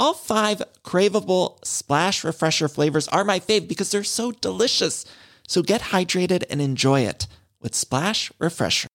[0.00, 5.04] All five craveable Splash Refresher flavors are my fave because they're so delicious.
[5.48, 7.26] So get hydrated and enjoy it
[7.60, 8.86] with Splash Refresher.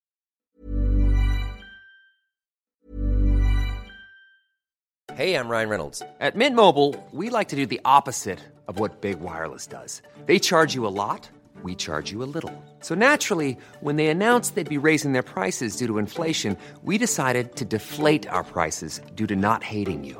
[5.14, 6.02] Hey, I'm Ryan Reynolds.
[6.20, 10.02] At Mint Mobile, we like to do the opposite of what Big Wireless does.
[10.26, 11.30] They charge you a lot,
[11.62, 12.64] we charge you a little.
[12.80, 17.56] So naturally, when they announced they'd be raising their prices due to inflation, we decided
[17.58, 20.20] to deflate our prices due to not hating you.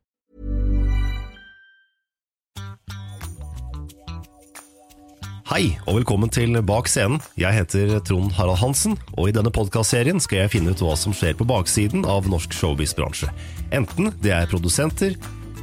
[5.51, 7.19] Hei, og velkommen til Bak scenen.
[7.35, 11.11] Jeg heter Trond Harald Hansen, og i denne podkastserien skal jeg finne ut hva som
[11.11, 13.27] skjer på baksiden av norsk showbiz-bransje.
[13.75, 15.17] Enten det er produsenter,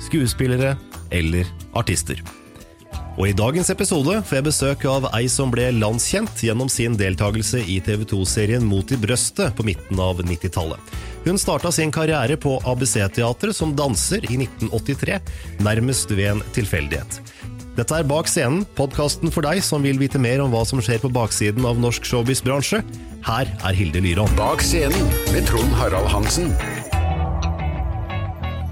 [0.05, 0.75] skuespillere
[1.09, 2.21] eller artister.
[3.17, 7.65] Og I dagens episode får jeg besøk av ei som ble landskjent gjennom sin deltakelse
[7.65, 10.93] i TV 2-serien Mot i brøstet på midten av 90-tallet.
[11.25, 15.19] Hun starta sin karriere på ABC-teatret som danser i 1983,
[15.65, 17.23] nærmest ved en tilfeldighet.
[17.79, 20.99] Dette er Bak scenen, podkasten for deg som vil vite mer om hva som skjer
[20.99, 22.81] på baksiden av norsk showbiz-bransje.
[23.23, 24.33] Her er Hilde Lyron.
[24.35, 26.51] Bak scenen med Trond Harald Hansen.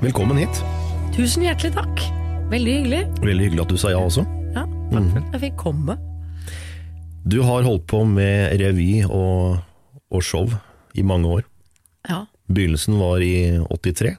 [0.03, 0.59] Velkommen hit.
[1.15, 2.03] Tusen hjertelig takk.
[2.50, 3.00] Veldig hyggelig.
[3.22, 4.27] Veldig hyggelig at du sa ja også.
[4.59, 6.00] Ja, takk for at jeg fikk komme.
[7.22, 9.62] Du har holdt på med revy og,
[10.11, 10.50] og show
[10.99, 11.47] i mange år.
[12.11, 12.25] Ja.
[12.50, 14.16] Begynnelsen var i 83.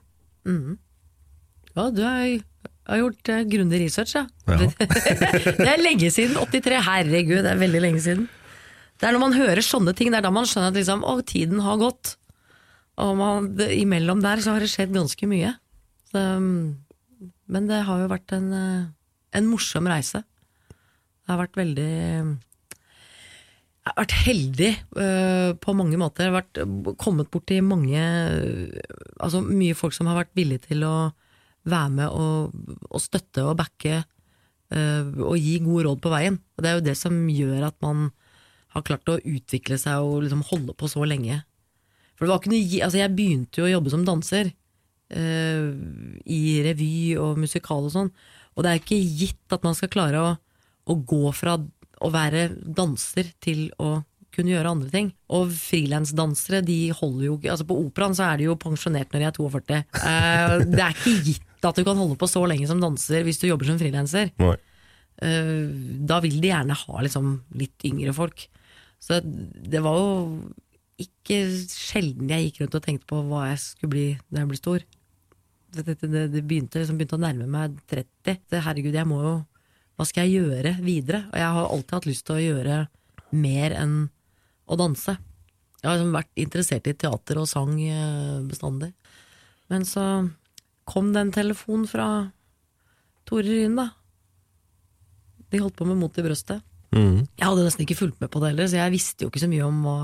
[1.76, 2.06] ja du
[2.88, 4.26] har, har gjort uh, grundig research, ja.
[4.48, 4.72] Ja.
[5.62, 6.40] det er lenge siden.
[6.40, 8.28] 83, herregud, det er veldig lenge siden.
[8.98, 11.20] Det er når man hører sånne ting, det er da man skjønner at liksom, å,
[11.28, 12.16] tiden har gått.
[13.04, 15.54] Og man, det, imellom der så har det skjedd ganske mye.
[16.10, 16.80] Så, um,
[17.52, 18.88] men det har jo vært en, eh,
[19.38, 20.24] en morsom reise.
[20.74, 21.92] Det har vært veldig
[23.88, 26.26] Jeg har vært heldig uh, på mange måter.
[26.26, 30.84] Jeg har vært, kommet borti mange uh, Altså mye folk som har vært villige til
[30.88, 30.96] å
[31.68, 32.54] være med og,
[32.90, 36.40] og støtte og backe øh, og gi gode råd på veien.
[36.56, 38.10] Og det er jo det som gjør at man
[38.76, 41.42] har klart å utvikle seg og liksom holde på så lenge.
[42.18, 44.52] For det var ikke noe, altså Jeg begynte jo å jobbe som danser
[45.14, 45.70] øh,
[46.26, 48.12] i revy og musikal og sånn,
[48.58, 50.30] og det er ikke gitt at man skal klare å,
[50.90, 51.60] å gå fra
[52.02, 54.00] å være danser til å
[54.34, 55.12] kunne gjøre andre ting.
[55.34, 59.28] Og frilansdansere, de holder jo Altså På operaen så er de jo pensjonert når de
[59.30, 59.80] er 42.
[60.12, 63.42] Eh, det er ikke gitt at du kan holde på så lenge som danser hvis
[63.42, 64.34] du jobber som frilanser.
[65.18, 65.66] Eh,
[66.10, 68.46] da vil de gjerne ha liksom litt yngre folk.
[69.02, 70.14] Så det var jo
[71.02, 74.60] ikke sjelden jeg gikk rundt og tenkte på hva jeg skulle bli da jeg ble
[74.62, 74.86] stor.
[75.74, 78.42] Det, det, det, det begynte, liksom, begynte å nærme meg 30.
[78.50, 79.36] Det, herregud, jeg må jo
[79.98, 81.24] hva skal jeg gjøre videre?
[81.32, 82.76] Og jeg har alltid hatt lyst til å gjøre
[83.34, 83.96] mer enn
[84.70, 85.16] å danse.
[85.82, 88.92] Jeg har liksom vært interessert i teater og sang eh, bestandig.
[89.74, 90.04] Men så
[90.88, 92.08] kom det en telefon fra
[93.28, 93.90] Tore Ryen, da.
[95.52, 96.64] De holdt på med Mot i brøstet.
[96.96, 97.26] Mm.
[97.38, 99.50] Jeg hadde nesten ikke fulgt med på det heller, så jeg visste jo ikke så
[99.52, 99.98] mye om hva,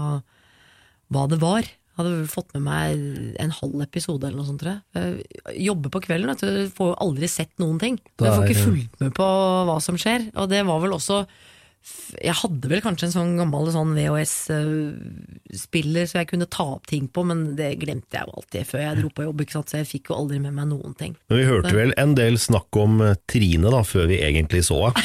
[1.15, 1.63] hva det var.
[1.63, 3.03] Jeg hadde fått med meg
[3.43, 5.25] en halv episode eller noe sånt, tror jeg.
[5.53, 6.71] jeg jobber på kvelden, vet du.
[6.73, 7.99] Får jo aldri sett noen ting.
[8.17, 9.27] Det Jeg får er- ikke fulgt med på
[9.69, 10.31] hva som skjer.
[10.35, 11.19] Og det var vel også
[12.23, 17.09] Jeg hadde vel kanskje en sånn gammel sånn VHS-spiller så jeg kunne ta opp ting
[17.11, 20.05] på, men det glemte jeg jo alltid før jeg dro på jobb, så jeg fikk
[20.11, 21.13] jo aldri med meg noen ting.
[21.27, 24.77] Men vi hørte vel en del snakk om eh, Trine da, før vi egentlig så
[24.85, 25.01] henne.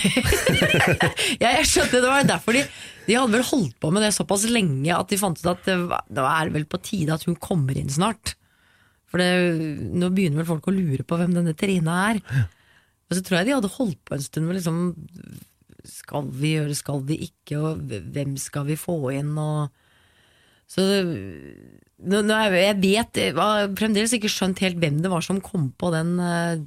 [1.43, 2.63] Ja, jeg skjønte, det var derfor de,
[3.09, 5.77] de hadde vel holdt på med det såpass lenge at de fant ut at det,
[5.91, 8.27] var- det er vel på tide at hun kommer inn snart.
[9.09, 9.31] For det,
[9.99, 12.17] nå begynner vel folk å lure på hvem denne Trine er.
[13.09, 14.77] Og så tror jeg de hadde holdt på en stund med liksom
[15.87, 19.69] Skal vi gjøre, skal vi ikke, og hvem skal vi få inn, og
[20.69, 25.25] Så nå, nå er, jeg vet Jeg har fremdeles ikke skjønt helt hvem det var
[25.25, 26.61] som kom på den uh,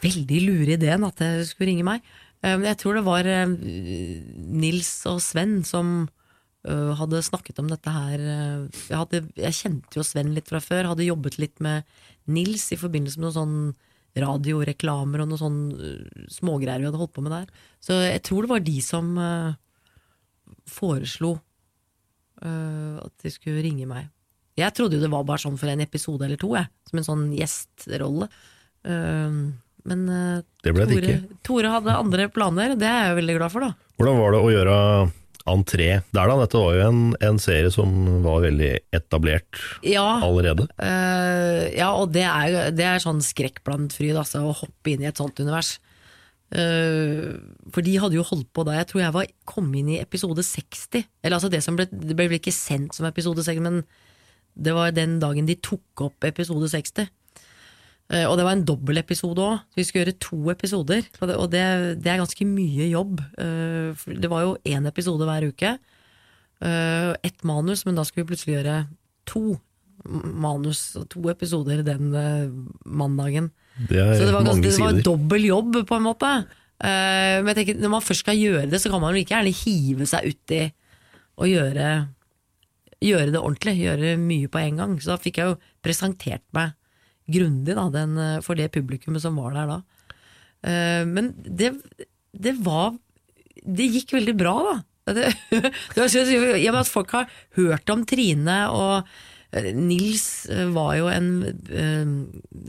[0.00, 2.04] veldig lure ideen at det skulle ringe meg.
[2.40, 6.06] Uh, jeg tror det var uh, Nils og Sven som
[6.64, 8.22] hadde snakket om dette her.
[8.72, 11.84] Jeg, hadde, jeg kjente jo Sven litt fra før, hadde jobbet litt med
[12.24, 13.58] Nils i forbindelse med noen sånn
[14.22, 17.48] radioreklamer og noen sånn eh, smågreier vi hadde holdt på med der.
[17.82, 19.56] Så jeg tror det var de som eh,
[20.70, 21.32] foreslo
[22.44, 24.10] eh, at de skulle ringe meg.
[24.60, 27.06] Jeg trodde jo det var bare sånn for en episode eller to, jeg, som en
[27.08, 28.28] sånn gjestrolle.
[28.84, 30.02] Men
[30.62, 31.38] Det ble det Tore, ikke.
[31.42, 33.88] Tore hadde andre planer, det er jeg jo veldig glad for, da.
[33.98, 34.76] Hvordan var det å gjøre
[35.50, 36.36] entré der da?
[36.40, 37.90] Dette var jo en, en serie som
[38.24, 40.68] var veldig etablert Ja, allerede.
[40.78, 45.04] Uh, ja og det er, det er sånn skrekk blant fryd, altså, å hoppe inn
[45.04, 45.76] i et sånt univers.
[46.54, 47.34] Uh,
[47.74, 50.44] for de hadde jo holdt på da jeg tror jeg var kom inn i episode
[50.46, 51.04] 60.
[51.24, 53.82] Eller altså det som ble, det ble ikke sendt som episode 60, men
[54.54, 57.10] det var den dagen de tok opp episode 60.
[58.12, 59.62] Eh, og det var en dobbeltepisode òg.
[59.78, 61.06] Vi skulle gjøre to episoder.
[61.20, 61.64] Og det, og det,
[62.04, 63.22] det er ganske mye jobb.
[63.40, 65.76] Eh, det var jo én episode hver uke.
[66.64, 68.76] Uh, ett manus, men da skulle vi plutselig gjøre
[69.28, 69.56] to
[70.04, 72.52] manus og to episoder den eh,
[72.84, 73.50] mandagen.
[73.88, 76.30] Det er Så det var, ganske, det var dobbel jobb, på en måte.
[76.84, 79.34] Eh, men jeg tenker, når man først skal gjøre det, så kan man jo like
[79.34, 80.60] gjerne hive seg uti
[81.40, 81.88] og gjøre,
[83.02, 83.76] gjøre det ordentlig.
[83.80, 84.96] Gjøre mye på en gang.
[85.00, 86.76] Så da fikk jeg jo presentert meg
[87.30, 89.78] grundig da, den, eh, for det publikummet som var der da.
[90.64, 91.74] Eh, men det,
[92.32, 92.96] det var
[93.64, 94.74] Det gikk veldig bra, da.
[95.14, 95.28] Det,
[95.94, 96.04] det
[96.56, 99.06] I at folk har hørt om Trine, og
[99.52, 101.28] eh, Nils var jo en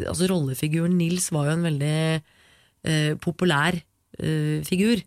[0.06, 3.80] Altså rollefiguren Nils var jo en veldig populær
[4.68, 5.00] figur.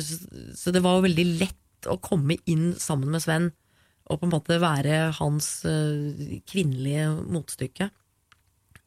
[0.00, 3.50] Så, det var jo veldig lett å komme inn sammen med Sven
[4.08, 5.50] og på en måte være hans
[6.48, 7.90] kvinnelige motstykke.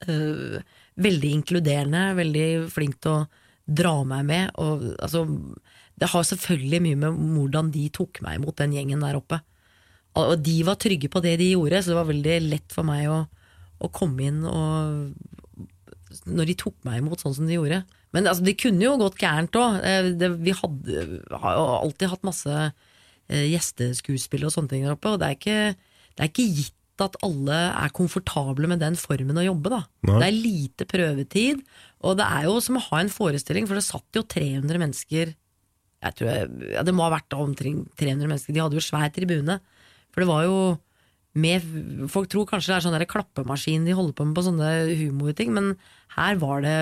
[0.10, 0.62] Eh,
[1.02, 3.28] veldig inkluderende, veldig flink til å
[3.66, 4.52] dra meg med.
[4.62, 5.24] Og, altså,
[6.02, 9.42] det har selvfølgelig mye med hvordan de tok meg imot, den gjengen der oppe.
[10.20, 13.08] Og de var trygge på det de gjorde, så det var veldig lett for meg
[13.08, 13.22] å,
[13.80, 15.14] å komme inn og
[16.28, 17.86] Når de tok meg imot sånn som de gjorde.
[18.12, 19.78] Men altså, det kunne jo gått gærent òg.
[20.44, 22.58] Vi hadde, har jo alltid hatt masse
[23.32, 25.60] gjesteskuespill og sånne ting der oppe, og det er ikke,
[26.18, 29.82] det er ikke gitt at alle er komfortable med den formen å jobbe, da.
[30.08, 30.18] Nei.
[30.22, 31.62] Det er lite prøvetid,
[32.06, 35.36] og det er jo som å ha en forestilling, for det satt jo 300 mennesker
[36.02, 38.56] jeg tror jeg, ja, Det må ha vært omkring 300 mennesker.
[38.56, 39.60] De hadde jo svær tribune.
[40.10, 40.56] For det var jo
[41.38, 41.68] med,
[42.12, 45.76] Folk tror kanskje det er sånn klappemaskin de holder på med på sånne humorting, men
[46.18, 46.80] her var det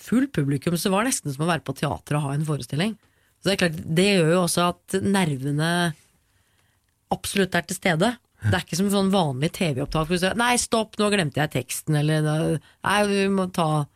[0.00, 2.96] fullt publikum, så det var nesten som å være på teater og ha en forestilling.
[3.40, 5.70] Så Det er klart, det gjør jo også at nervene
[7.14, 8.10] absolutt er til stede.
[8.42, 10.12] Det er ikke som sånn vanlig TV-opptak.
[10.40, 11.98] Nei, stopp, nå glemte jeg teksten.
[12.00, 13.86] Eller nei, vi må ta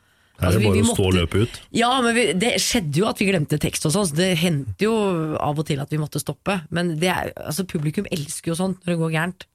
[0.40, 1.60] Her er det det vi- bare måtte, å stå og løpe ut.
[1.72, 4.84] ja, men vi, det skjedde jo at vi glemte tekst og sånn, så det hendte
[4.84, 4.92] jo
[5.38, 6.58] av og til at vi måtte stoppe.
[6.74, 9.46] Men det er, altså, publikum elsker jo sånt når det går gærent.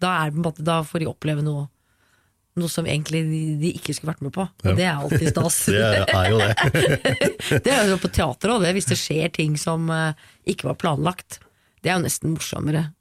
[0.00, 1.66] Da, er måte, da får de oppleve noe,
[2.56, 4.46] noe som egentlig de, de ikke skulle vært med på.
[4.46, 4.74] Og Ja.
[4.78, 5.58] det er alltid stas.
[5.74, 6.54] Det er jo det.
[7.66, 10.14] det er jo på teater òg, hvis det skjer ting som eh,
[10.46, 11.40] ikke var planlagt.
[11.82, 12.92] Det er jo nesten morsommere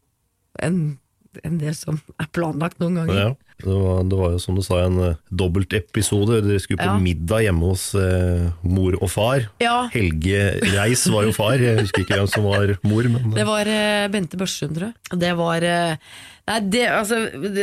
[0.59, 0.97] enn
[1.43, 3.19] enn det som er planlagt noen ganger.
[3.19, 3.29] Ja,
[3.63, 6.41] det, var, det var jo som du sa en uh, dobbeltepisode.
[6.45, 6.97] Dere skulle på Ja.
[7.01, 9.47] middag hjemme hos uh, mor og far.
[9.63, 9.87] Ja.
[9.93, 13.07] Helge Reis var jo far, jeg husker ikke hvem som var mor.
[13.09, 15.19] Men, Det var uh, Bente Børsund, tror jeg.
[15.23, 15.95] Det var eh,
[16.43, 17.21] Nei, det, altså,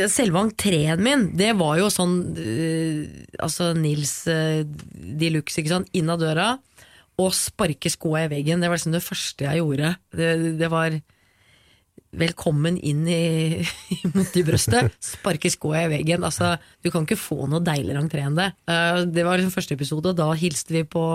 [0.09, 3.03] selve entreen min, det var jo sånn eh,
[3.45, 5.91] Altså Nils uh, de luxe, ikke sant.
[5.93, 6.47] Inn av døra.
[7.21, 8.63] og sparke skoa i veggen.
[8.63, 9.91] Det var liksom det første jeg gjorde.
[10.17, 10.95] Det, det var
[12.11, 13.61] velkommen inn i,
[14.11, 16.25] mot i brøstet, sparke skoa i veggen.
[16.27, 18.51] Altså, du kan ikke få noe deiligere entré enn det.
[18.71, 21.05] Eh, det var liksom første episode, og da hilste vi på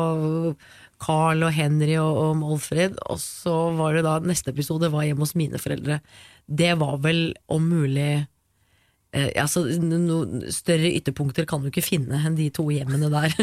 [1.02, 2.96] Carl og Henry og, og Molfred.
[3.10, 6.00] Og så var det da neste episode var hjemme hos mine foreldre.
[6.46, 8.10] Det var vel om mulig
[9.12, 10.22] eh, altså, no,
[10.54, 13.34] Større ytterpunkter kan du ikke finne enn de to hjemmene der.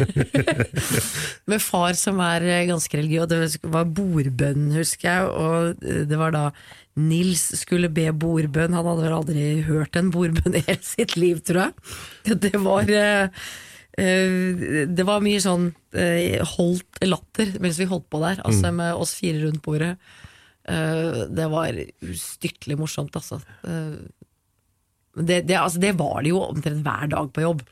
[1.52, 5.30] Med far som er eh, ganske religiøs, det var bordbønn, husker jeg.
[5.30, 6.48] Og eh, det var da
[7.00, 8.76] Nils skulle be bordbønn.
[8.78, 12.38] Han hadde vel aldri hørt en bordbønn i hele sitt liv, tror jeg.
[12.44, 13.46] Det var eh,
[13.98, 18.94] eh, det var mye sånn eh, holdt latter mens vi holdt på der, altså med
[18.94, 19.96] oss fire rundt bordet.
[20.64, 21.76] Det var
[22.08, 23.42] ustyrtelig morsomt, altså.
[23.60, 25.82] Det, det, altså.
[25.84, 27.66] det var det jo omtrent hver dag på jobb.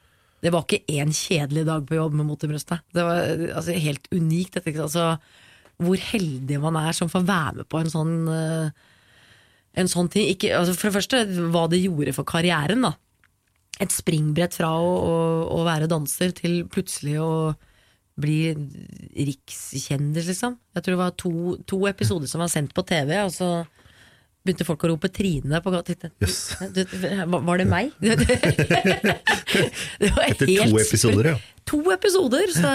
[0.43, 2.83] Det var ikke én kjedelig dag på jobb med mot i brøstet.
[2.91, 4.57] Det var altså, helt unikt.
[4.57, 5.05] Dette, altså,
[5.79, 8.15] hvor heldig man er som får være med på en sånn
[9.77, 10.27] en sånn ting.
[10.33, 11.23] Ikke, altså for det første,
[11.53, 12.85] hva det gjorde for karrieren.
[12.87, 12.95] da
[13.81, 15.17] Et springbrett fra å, å,
[15.59, 17.33] å være danser til plutselig å
[18.21, 18.51] bli
[19.15, 20.57] rikskjendis, liksom.
[20.75, 21.31] Jeg tror det var to,
[21.69, 23.47] to episoder som var sendt på TV, og så
[24.41, 26.09] begynte folk å rope Trine på gata.
[26.21, 26.37] Yes.
[26.59, 27.93] Var det meg?
[30.01, 31.37] det var Etter to episoder, ja.
[31.71, 32.53] To episoder!
[32.55, 32.73] Så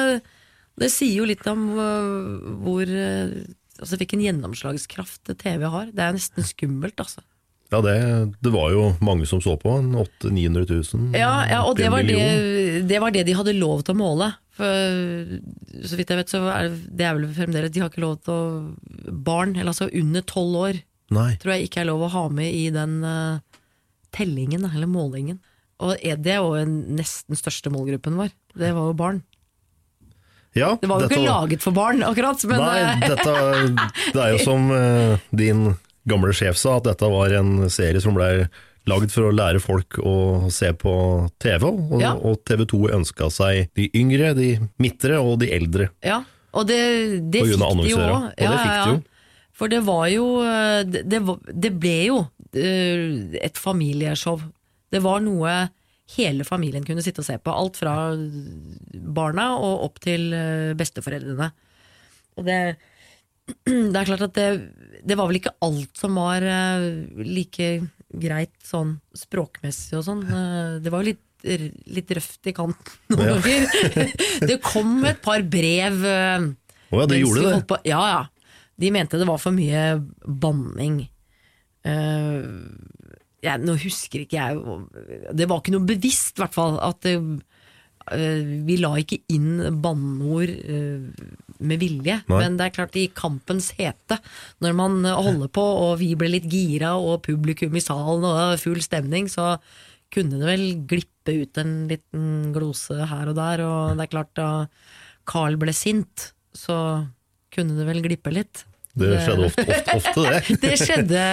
[0.80, 3.30] det sier jo litt om øh, hvor øh,
[3.82, 5.90] Altså hvilken gjennomslagskraft TV har.
[5.94, 7.24] Det er nesten skummelt, altså.
[7.72, 7.94] Ja, det,
[8.46, 9.72] det var jo mange som så på.
[9.74, 11.06] 800 000-900 000.
[11.18, 14.30] Ja, ja og det var det, det var det de hadde lov til å måle.
[14.56, 15.32] For,
[15.84, 18.14] så vidt jeg vet, så er det, det er vel fremdeles De har ikke lov
[18.24, 20.78] til å Barn, eller altså under tolv år,
[21.12, 21.28] Nei.
[21.42, 23.42] tror jeg ikke er lov å ha med i den uh,
[24.14, 25.42] tellingen, eller målingen.
[25.84, 26.62] Og det er jo
[26.96, 28.30] nesten største målgruppen vår.
[28.56, 29.20] Det var jo barn.
[30.56, 33.34] Ja, Det var jo ikke laget for barn, akkurat, men Nei, eh, dette,
[34.14, 35.74] det er jo som uh, din
[36.08, 38.48] gamle sjef sa, at dette var en serie som ble
[38.86, 40.14] lagd for å lære folk å
[40.54, 40.94] se på
[41.42, 42.14] TV, og, Ja.
[42.14, 45.90] og TV 2 ønska seg de yngre, de midtre og de eldre.
[46.06, 46.22] Ja,
[46.54, 46.80] og det,
[47.34, 48.30] det fikk de jo òg.
[48.38, 49.02] fikk de jo.
[49.56, 52.18] For det var jo eh, Det, det, ble jo
[52.52, 54.40] et familieshow.
[54.92, 55.54] Det var noe
[56.14, 57.50] hele familien kunne sitte og se på.
[57.50, 57.94] Alt fra
[59.16, 61.48] barna og opp til eh, besteforeldrene.
[62.38, 62.58] Og det,
[63.66, 64.46] det er klart at det,
[65.06, 66.86] det var vel ikke alt som var eh,
[67.26, 67.70] like
[68.16, 70.22] greit sånn språkmessig og sånn.
[70.30, 71.22] Eh, Det var jo litt,
[71.96, 73.34] litt røft i kanten noen Ja.
[73.42, 74.14] ganger.
[74.52, 76.00] Det kom et par brev.
[76.06, 77.60] Å oh ja, det gjorde det.
[77.66, 78.22] På, ja, ja.
[78.78, 81.00] De mente det var for mye banning.
[81.86, 82.44] Eh,
[83.52, 86.78] jeg, nå husker ikke jeg Det var ikke noe bevisst, i hvert fall.
[86.82, 87.16] At det,
[88.14, 91.26] eh, vi la ikke inn banneord eh,
[91.58, 92.20] med vilje.
[92.26, 92.38] Nei.
[92.38, 94.20] Men det er klart, i kampens hete,
[94.64, 98.82] når man holder på og vi ble litt gira og publikum i salen og full
[98.84, 99.56] stemning, så
[100.12, 103.64] kunne det vel glippe ut en liten glose her og der.
[103.66, 104.50] Og det er klart, da
[105.26, 106.78] Carl ble sint, så
[107.54, 108.64] kunne det vel glippe litt.
[108.96, 110.38] Det skjedde ofte, ofte, ofte det.
[110.62, 111.24] Det skjedde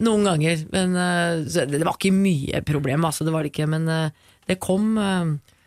[0.00, 3.68] noen ganger, men eh, det var ikke mye problem, altså, det var det ikke.
[3.70, 5.60] Men eh, det kom, eh,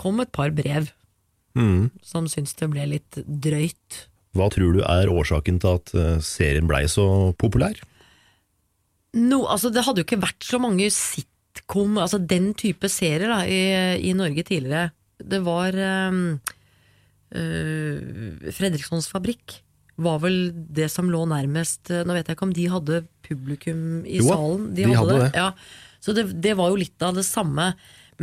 [0.00, 0.92] kom et par brev
[1.54, 1.92] Mm.
[2.02, 4.08] som syntes det ble litt drøyt.
[4.34, 5.92] Hva tror du er årsaken til at
[6.26, 7.04] serien blei så
[7.38, 7.78] populær?
[9.14, 13.44] No, altså, det hadde jo ikke vært så mange sitcom, altså den type serier da,
[13.46, 13.60] i,
[14.02, 14.90] i Norge tidligere.
[15.22, 15.78] Det var
[16.10, 16.40] um,
[17.38, 19.60] uh, Fredrikssons Fabrikk
[19.96, 20.38] var vel
[20.74, 24.30] det som lå nærmest eh, Nå vet jeg ikke om de hadde publikum i Jo
[24.32, 24.70] salen.
[24.74, 25.28] de hadde det.
[25.38, 25.50] Ja.
[26.02, 27.72] Så det, det var jo litt av det samme.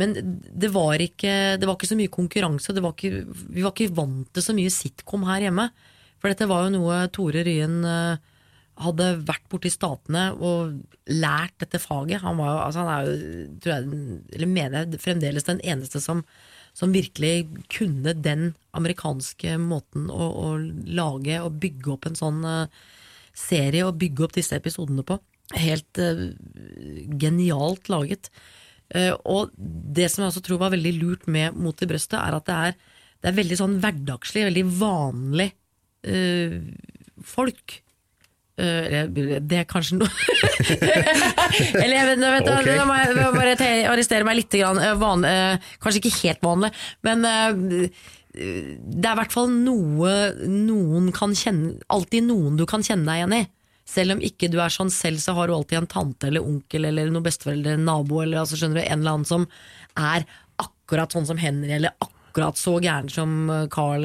[0.00, 2.74] Men det var ikke, det var ikke så mye konkurranse.
[2.76, 5.66] Det var ikke, vi var ikke vant til så mye sitcom her hjemme.
[6.22, 8.30] For dette var jo noe Tore Ryen eh,
[8.82, 10.78] hadde vært borte i Statene og
[11.10, 12.22] lært dette faget.
[12.22, 16.00] Han, var jo, altså han er jo, tror jeg, eller mener jeg, fremdeles den eneste
[16.04, 16.22] som,
[16.76, 20.48] som virkelig kunne den amerikanske måten å, å
[20.88, 22.80] lage og bygge opp en sånn eh,
[23.36, 25.18] serie og bygge opp disse episodene på.
[25.58, 26.30] Helt uh,
[27.20, 28.30] genialt laget.
[28.92, 32.36] Uh, og det som jeg også tror var veldig lurt med Mot i brøstet, er
[32.36, 32.76] at det er,
[33.20, 35.48] det er veldig sånn hverdagslig, veldig vanlig
[36.08, 36.56] uh,
[37.24, 37.78] folk.
[38.60, 40.10] Eh, eller det er kanskje noe
[41.80, 42.74] Eller jeg vet, vet, okay.
[42.76, 43.54] Nå må jeg bare
[43.88, 44.52] arrestere meg litt.
[44.60, 46.72] Grann, eh, van, eh, kanskje ikke helt vanlig,
[47.06, 50.12] men det er i hvert fall noe
[50.48, 53.42] noen kan kjenne Alltid noen du kan kjenne deg igjen i.
[53.88, 56.86] Selv om ikke du er sånn selv, så har du alltid en tante eller onkel
[56.88, 59.48] eller noen besteforeldre, en nabo eller altså, skjønner du, en eller annen som
[60.00, 60.24] er
[60.62, 64.02] akkurat sånn som Henry, eller akkurat akkurat så gæren som eh, Carl.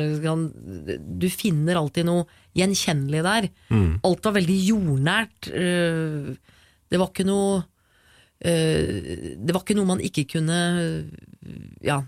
[1.18, 3.50] Du finner alltid noe gjenkjennelig der.
[4.04, 5.48] Alt var veldig jordnært.
[5.50, 6.36] eh,
[6.92, 7.64] Det var ikke noe
[8.40, 10.60] eh, Det var ikke noe man ikke kunne
[11.82, 12.02] Ja,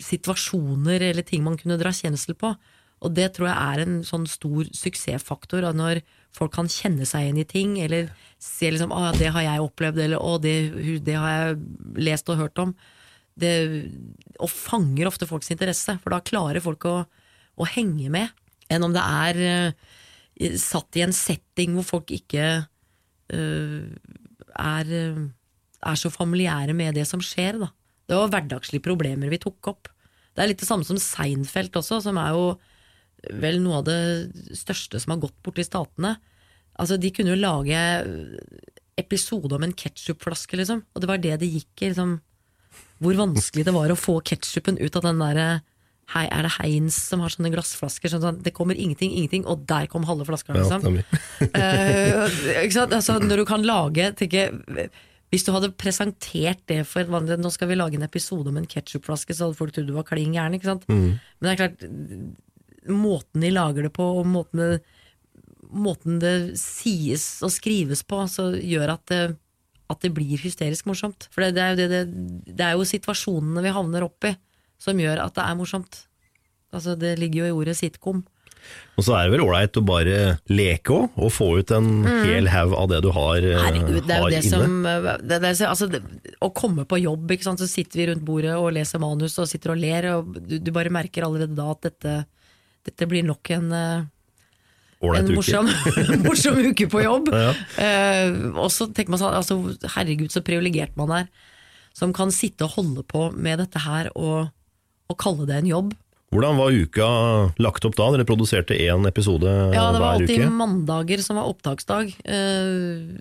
[0.00, 2.54] situasjoner eller ting man kunne dra kjensel på.
[3.04, 5.62] Og det tror jeg er en sånn stor suksessfaktor.
[5.68, 6.00] At når
[6.34, 8.08] folk kan kjenne seg igjen i ting, eller
[8.42, 11.58] se liksom 'Å, 'det har jeg opplevd', eller 'å, det, det har jeg
[11.94, 12.74] lest og hørt om',
[13.40, 13.54] det,
[14.38, 16.96] og fanger ofte folks interesse, for da klarer folk å,
[17.58, 18.32] å henge med,
[18.68, 19.88] enn om det er uh,
[20.60, 23.82] satt i en setting hvor folk ikke uh,
[24.58, 25.20] er, eh,
[25.86, 27.60] er så familiære med det som skjer.
[27.62, 27.70] Da.
[28.08, 29.90] Det var hverdagslige problemer vi tok opp.
[30.34, 32.44] Det er litt det samme som Seinfeld også, som er jo
[33.42, 36.14] vel noe av det største som har gått bort i statene.
[36.78, 37.78] Altså, de kunne jo lage
[38.98, 41.90] episode om en ketsjupflaske, liksom, og det var det det gikk i.
[41.90, 42.16] Liksom,
[43.02, 45.48] hvor vanskelig det var å få ketsjupen ut av den derre
[46.08, 48.08] Hei, er det Heinz som har sånne glassflasker?
[48.08, 50.54] Sånn, sånn, det kommer ingenting, ingenting, og der kom halve flaska.
[50.56, 51.02] Liksom.
[51.44, 52.94] Eh, sant?
[52.96, 54.54] Altså, når du kan lage tenker,
[55.28, 58.56] Hvis du hadde presentert det for et vanlig Nå skal vi lage en episode om
[58.56, 60.56] en ketsjupflaske, så hadde folk trodd du var klin gæren.
[60.56, 60.88] ikke sant?
[60.88, 61.84] Men det er klart,
[62.88, 64.80] måten de lager det på, og måten det,
[65.68, 69.36] måten det sies og skrives på, så gjør at det,
[69.88, 71.28] at det blir hysterisk morsomt.
[71.32, 72.02] For det, det, er jo det,
[72.48, 74.34] det, er jo situasjonene vi havner opp i,
[74.80, 76.02] som gjør at det er morsomt.
[76.74, 78.26] Altså, det ligger jo i ordet sitcom.
[78.98, 80.16] Og så er det vel ålreit å bare
[80.50, 83.64] leke òg, og få ut en hel haug av det du har, eh, Mm.
[83.64, 84.50] Herregud, det er jo det inne.
[84.50, 84.82] som
[85.22, 86.02] det, det, altså, det,
[86.42, 89.78] Å komme på jobb, så sitter vi rundt bordet og leser manus og sitter og
[89.78, 92.26] ler, og du, du bare merker allerede da at dette,
[92.84, 94.17] dette blir nok en, eh, Ålreit
[94.98, 95.68] en morsom,
[96.26, 97.30] morsom uke på jobb.
[97.30, 97.52] Ja.
[97.54, 99.60] uh, og så tenker man sånn, altså,
[99.94, 101.30] herregud så privilegert man er,
[101.96, 104.50] som kan sitte og holde på med dette her og,
[105.10, 105.96] og kalle det en jobb.
[106.34, 107.08] Hvordan var uka
[107.62, 108.10] lagt opp da?
[108.12, 110.50] Dere produserte én episode hver Ja, det var alltid uke?
[110.58, 112.12] mandager som var opptaksdag.
[112.28, 113.16] Uh,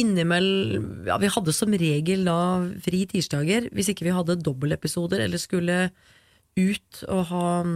[0.00, 2.38] innimellom Ja, vi hadde som regel da
[2.84, 5.78] fri tirsdager, hvis ikke vi hadde dobbeltepisoder eller skulle
[6.58, 7.74] ut og ha eh,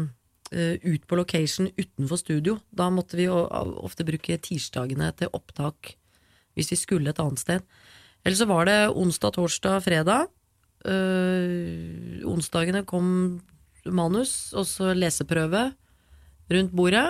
[0.51, 2.55] ut på location utenfor studio.
[2.73, 5.93] Da måtte vi ofte bruke tirsdagene til opptak
[6.59, 7.67] hvis vi skulle et annet sted.
[8.25, 10.27] Eller så var det onsdag, torsdag, fredag.
[10.87, 13.41] Uh, onsdagene kom
[13.89, 15.71] manus, og så leseprøve
[16.53, 17.07] rundt bordet,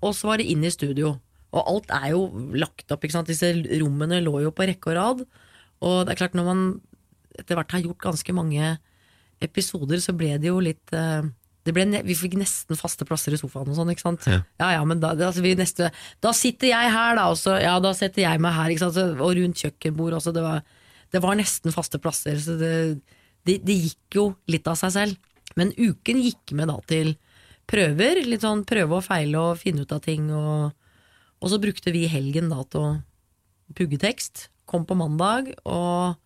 [0.00, 1.14] og så var det inn i studio.
[1.50, 3.04] Og alt er jo lagt opp.
[3.26, 5.24] Disse rommene lå jo på rekke og rad.
[5.80, 6.62] Og det er klart, når man
[7.40, 8.76] etter hvert har gjort ganske mange
[9.42, 11.32] episoder, så ble det jo litt eh, ble,
[11.66, 14.26] ne- Vi fikk nesten faste plasser i sofaen og sånn, ikke sant.
[14.58, 17.78] Ja, ja, men da, altså, vi neste, da sitter jeg her, da, og så ja,
[17.80, 18.76] da setter jeg meg her.
[18.78, 20.32] Så, og rundt kjøkkenbord også.
[20.32, 20.62] Det var,
[21.12, 23.00] det var nesten faste plasser, så det,
[23.46, 25.16] det, det gikk jo litt av seg selv.
[25.56, 27.16] Men uken gikk med da til
[27.70, 30.30] prøver, litt sånn prøve og feile og finne ut av ting.
[30.34, 30.72] Og,
[31.40, 32.90] og så brukte vi helgen da til å
[33.76, 34.48] pugge tekst.
[34.70, 36.16] Kom på mandag og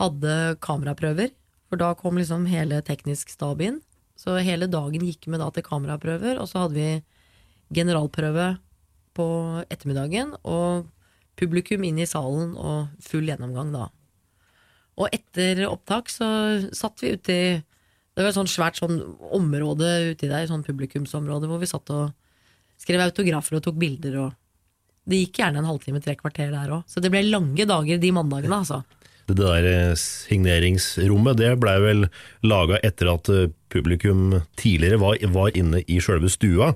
[0.00, 1.30] hadde kameraprøver,
[1.68, 3.80] for da kom liksom hele teknisk stab inn.
[4.24, 8.54] Så hele dagen gikk med da til kameraprøver, og så hadde vi generalprøve
[9.14, 9.26] på
[9.68, 10.88] ettermiddagen, og
[11.38, 13.90] publikum inn i salen og full gjennomgang da.
[14.94, 16.26] Og etter opptak så
[16.72, 17.46] satt vi ute i
[18.14, 19.00] Det var et sånt svært sånn
[19.34, 22.12] område uti der, sånn publikumsområde, hvor vi satt og
[22.78, 24.36] skrev autografer og tok bilder og
[25.04, 26.86] Det gikk gjerne en halvtime, tre kvarter der òg.
[26.88, 28.78] Så det ble lange dager de mandagene, altså.
[29.28, 32.04] Det der eh, signeringsrommet det blei vel
[32.44, 36.74] laga etter at eh, publikum tidligere var, var inne i sjølve stua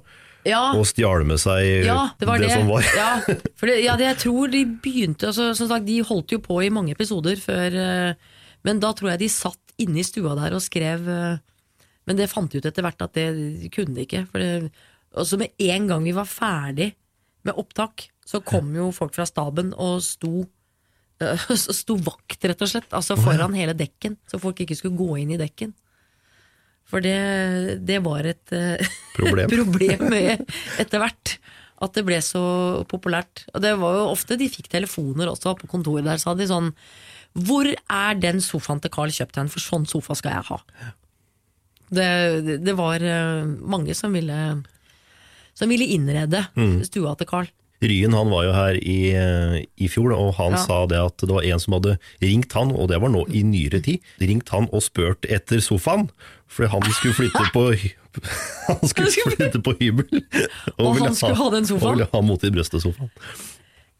[0.48, 2.50] Ja, og stjal med seg ja det var det.
[2.54, 2.86] som var.
[2.96, 3.10] Ja,
[3.58, 6.60] for det, ja, det, jeg tror de begynte altså, Som sagt, de holdt jo på
[6.64, 10.56] i mange episoder før eh, Men da tror jeg de satt inne i stua der
[10.56, 11.42] og skrev eh,
[12.08, 14.24] Men det fant de ut etter hvert at det kunne de ikke.
[14.30, 14.70] For det,
[15.18, 16.92] og så med en gang vi var ferdig
[17.46, 20.52] med opptak, så kom jo folk fra staben og sto eh,
[21.80, 25.34] sto vakt, rett og slett, altså foran hele dekken, så folk ikke skulle gå inn
[25.34, 25.74] i dekken.
[26.88, 28.80] For det, det var et eh,
[29.16, 29.50] Problem.
[29.54, 31.34] problem etter hvert.
[31.84, 32.42] At det ble så
[32.90, 33.44] populært.
[33.52, 36.72] Og det var jo ofte de fikk telefoner også på kontoret der, sa de sånn
[37.38, 40.58] Hvor er den sofaen til Carl kjøpt hen, for sånn sofa skal jeg ha.
[41.88, 42.08] Det,
[42.64, 44.40] det var eh, mange som ville
[45.56, 46.46] Som ville innrede
[46.88, 47.52] stua til Carl.
[47.80, 50.62] Ryen han var jo her i, eh, i fjor, og han Ja.
[50.64, 53.42] sa det at det var en som hadde ringt han, og det var nå i
[53.46, 56.08] nyere tid, ringt han og spurt etter sofaen,
[56.48, 57.62] for han skulle flytte på
[58.66, 60.08] han skulle flytte på hybel.
[60.78, 61.86] Og han ville skulle ha den sofaen?
[61.86, 63.10] Og ville ha mot i brøstet-sofaen.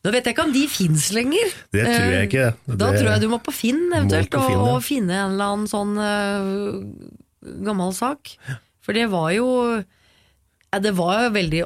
[0.05, 1.53] Nå vet jeg ikke om de fins lenger.
[1.75, 2.47] Det tror jeg Eh, ikke.
[2.67, 4.75] Da Det- tror jeg du må på Finn eventuelt, på Finn, og, ja.
[4.75, 8.35] og finne en eller annen sånn uh, gammel sak.
[8.83, 9.85] For det var jo
[10.73, 11.63] Det var jo veldig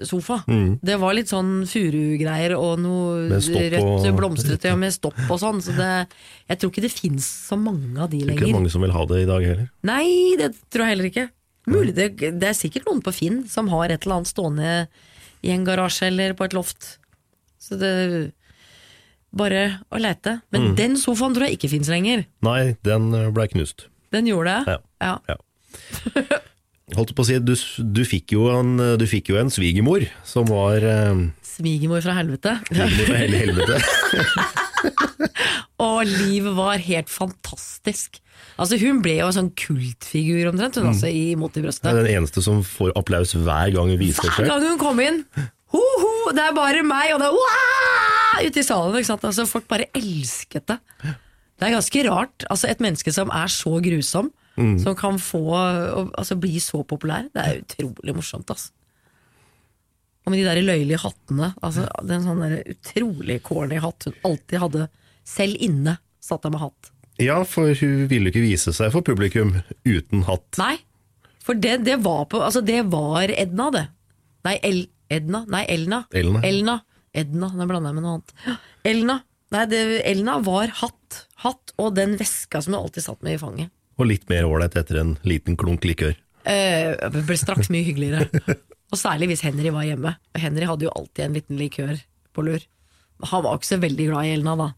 [0.00, 0.36] 80-tallssofa.
[0.82, 5.60] Det var litt sånn furugreier og noe rødt og- blomstrete med stopp og sånn.
[5.62, 6.08] Så det,
[6.48, 8.58] jeg tror ikke det fins så mange av de Det er ikke lenger.
[8.60, 9.70] mange som vil ha det i dag heller.
[9.82, 11.28] Nei, det tror jeg heller ikke.
[11.70, 14.88] Mulig det, det er sikkert noen på Finn som har et eller annet stående
[15.44, 16.98] i en garasje eller på et loft.
[17.60, 18.32] Så det
[19.32, 20.40] Bare å lete.
[20.50, 22.24] Men den sofaen tror jeg ikke fins lenger.
[22.42, 23.84] Nei, den blei ble knust.
[24.10, 24.78] Den gjorde det.
[25.00, 25.18] Ja.
[25.28, 25.36] Ja.
[26.96, 27.54] Holdt på å si, du,
[27.96, 32.56] du, fikk jo en, du fikk jo en svigermor som var eh, Svigermor fra helvete.
[32.70, 33.76] svigermor fra helvete.
[35.80, 38.18] Og livet var helt fantastisk.
[38.60, 41.88] Altså Hun ble jo en sånn kultfigur omtrent, hun altså, i Mot i brøstet.
[41.96, 44.44] den eneste som får applaus hver gang hun viser seg.
[44.44, 45.22] Hver gang hun kom inn
[45.70, 48.96] ho, ho, det er bare meg, og det er ute i salen.
[48.98, 49.26] Ikke sant?
[49.28, 50.80] Altså, folk bare elsket det.
[51.04, 52.46] Det er ganske rart.
[52.50, 57.44] Altså, et menneske som er så grusom, som kan få altså, bli så populær, det
[57.44, 58.50] er utrolig morsomt.
[58.50, 58.72] Altså.
[60.26, 61.52] Og med de der løyelige hattene.
[61.64, 64.88] Altså, er sånn der utrolig corny hatt hun alltid hadde.
[65.26, 66.92] Selv inne satt hun med hatt.
[67.20, 69.56] Ja, for hun ville ikke vise seg for publikum
[69.88, 70.60] uten hatt.
[70.60, 70.76] Nei,
[71.44, 73.86] for det, det var på Altså, det var Edna, det.
[74.46, 75.44] Nei, El, Edna?
[75.50, 76.04] Nei, Elna.
[76.16, 76.44] Elna.
[76.46, 76.78] Elna.
[77.10, 78.56] Edna, nå blander jeg med noe annet.
[78.86, 79.18] Elna.
[79.50, 81.24] Nei, det, Elna var hatt.
[81.42, 83.72] Hatt og den veska som hun alltid satt med i fanget.
[84.00, 86.16] Og litt mer ålreit etter en liten klunk likør.
[86.48, 88.56] Eh, det ble straks mye hyggeligere.
[88.90, 90.16] Og særlig hvis Henry var hjemme.
[90.40, 91.98] Henry hadde jo alltid en liten likør
[92.34, 92.64] på lur.
[93.30, 94.68] Han var ikke så veldig glad i Elna, da.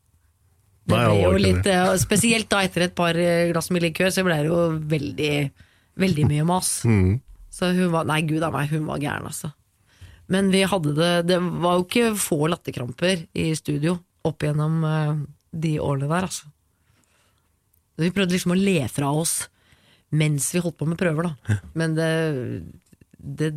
[0.83, 4.25] Det ble jo litt, eh, spesielt da etter et par eh, glass med likør, så
[4.27, 5.35] ble det jo veldig,
[6.03, 6.73] veldig mye mas.
[6.89, 7.21] Mm.
[7.53, 9.53] Så hun var, nei gud a meg, hun var gæren altså.
[10.33, 15.15] Men vi hadde det, det var jo ikke få latterkramper i studio opp gjennom eh,
[15.63, 16.51] de årene der, altså.
[18.01, 19.43] Vi prøvde liksom å le fra oss
[20.13, 21.61] mens vi holdt på med prøver, da.
[21.79, 22.09] Men det,
[23.17, 23.55] det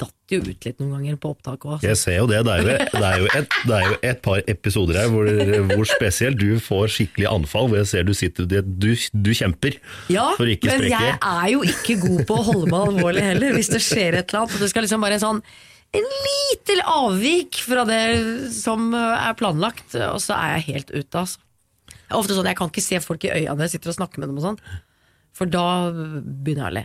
[0.00, 1.82] datt jo ut litt noen ganger på opptak òg.
[1.84, 2.40] Jeg ser jo det.
[2.46, 5.28] Det er jo, det er jo, et, det er jo et par episoder her hvor,
[5.74, 7.68] hvor spesielt du får skikkelig anfall.
[7.70, 9.76] Hvor jeg ser du sitter Du, du kjemper
[10.12, 13.26] Ja, for å ikke men jeg er jo ikke god på å holde meg alvorlig
[13.28, 14.56] heller, hvis det skjer et eller annet.
[14.56, 15.44] Og det skal liksom bare en sånn
[15.92, 18.02] en lite avvik fra det
[18.56, 21.42] som er planlagt, og så er jeg helt ute, altså.
[22.18, 24.28] Ofte sånn, Jeg kan ikke se folk i øynene når jeg sitter og snakker med
[24.32, 24.58] dem, og sånn,
[25.32, 26.84] for da begynner jeg å le.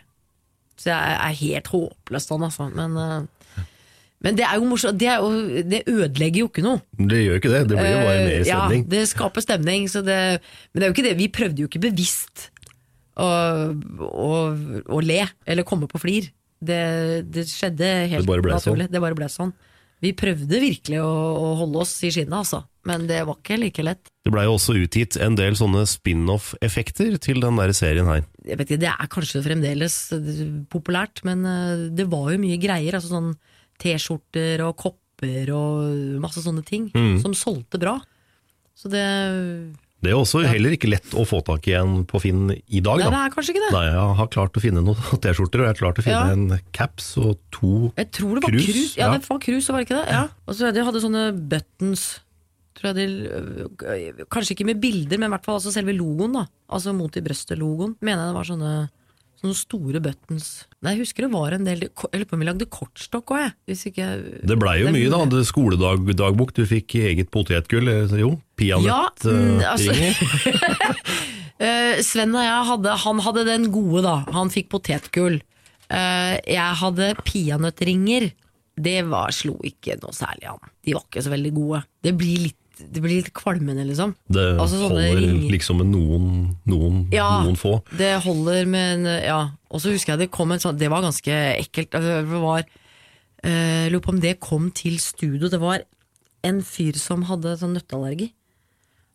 [0.78, 2.68] Så jeg er helt håpløs sånn, altså.
[2.74, 3.63] Men, eh,
[4.24, 4.98] men det er jo morsomt.
[4.98, 6.82] Det, er jo, det ødelegger jo ikke noe.
[6.98, 7.63] Det gjør ikke det.
[7.70, 8.84] Det blir jo bare mer Eh, stemning.
[8.86, 10.20] Ja, det skaper stemning, så det,
[10.72, 11.18] men det er jo ikke det.
[11.20, 12.48] Vi prøvde jo ikke bevisst
[13.18, 13.28] å,
[14.08, 14.32] å,
[14.94, 16.32] å le, eller komme på flir.
[16.58, 16.82] Det,
[17.30, 18.88] det skjedde helt Det bare ble.
[18.90, 19.52] Det bare ble sånn.
[20.04, 22.60] Vi prøvde virkelig å, å holde oss i skinnet, altså.
[22.88, 24.12] Men det var ikke like lett.
[24.24, 28.22] Det blei jo også utgitt en del sånne spin-off-effekter til den der serien her.
[28.46, 29.96] Jeg vet ikke, Det er kanskje fremdeles
[30.72, 32.96] populært, men eh, det var jo mye greier.
[33.00, 33.34] Altså sånn
[33.82, 37.18] T-skjorter og kopper og masse sånne ting Mm.
[37.22, 37.98] som solgte bra.
[38.78, 39.04] Så det
[40.06, 43.00] Det er også heller ikke lett å få tak i en på Finn i dag,
[43.02, 43.72] Nei, det er kanskje ikke det.
[43.74, 46.36] Nei, jeg har klart å finne noen T-skjorter, og jeg har klart å finne Ja.
[46.36, 48.94] en caps og to Jeg tror det var Krus, krus.
[49.00, 49.18] Ja, ja.
[49.18, 50.08] det var krus, var det ikke det?
[50.14, 50.24] Ja.
[50.46, 52.06] Og så de hadde sånne buttons.
[52.78, 56.38] Tror jeg de, kanskje ikke med bilder, men i hvert fall altså selve logoen.
[56.38, 57.96] da Altså Mot i brøstet-logoen.
[58.06, 58.74] Mener jeg det var sånne,
[59.41, 60.47] sånne store buttons.
[60.82, 63.41] Nei, jeg husker det var en del Jeg lurer på om vi lagde kortstokk òg,
[63.43, 63.54] jeg.
[63.69, 64.08] Hvis ikke
[64.50, 65.43] Det blei jo mye, da.
[65.45, 67.91] Skoledagbok, du fikk eget potetgull.
[68.17, 69.93] Jo, Jo, Ja, mm, altså-
[71.58, 74.19] Eh, Sven og jeg hadde Han hadde den gode, da.
[74.36, 75.39] Han fikk potetgull.
[75.89, 78.28] Eh, jeg hadde peanøttringer.
[78.78, 80.60] Det var, slo ikke noe særlig an.
[80.86, 81.80] De var ikke så veldig gode.
[82.06, 84.13] Det blir litt, det blir litt kvalmende, liksom.
[84.30, 85.44] Det Altså holder ring...
[85.52, 86.28] liksom med noen,
[86.70, 87.80] noen, Ja, noen få.
[87.98, 89.40] det holder med en Ja.
[89.68, 91.96] Og så husker jeg det kom en sånn Det var ganske ekkelt.
[91.98, 92.63] Altså, Det var
[93.44, 95.50] eh, Lurer på om det kom til studio.
[95.50, 95.84] Det var
[96.48, 98.32] en fyr som hadde sånn nøtteallergi.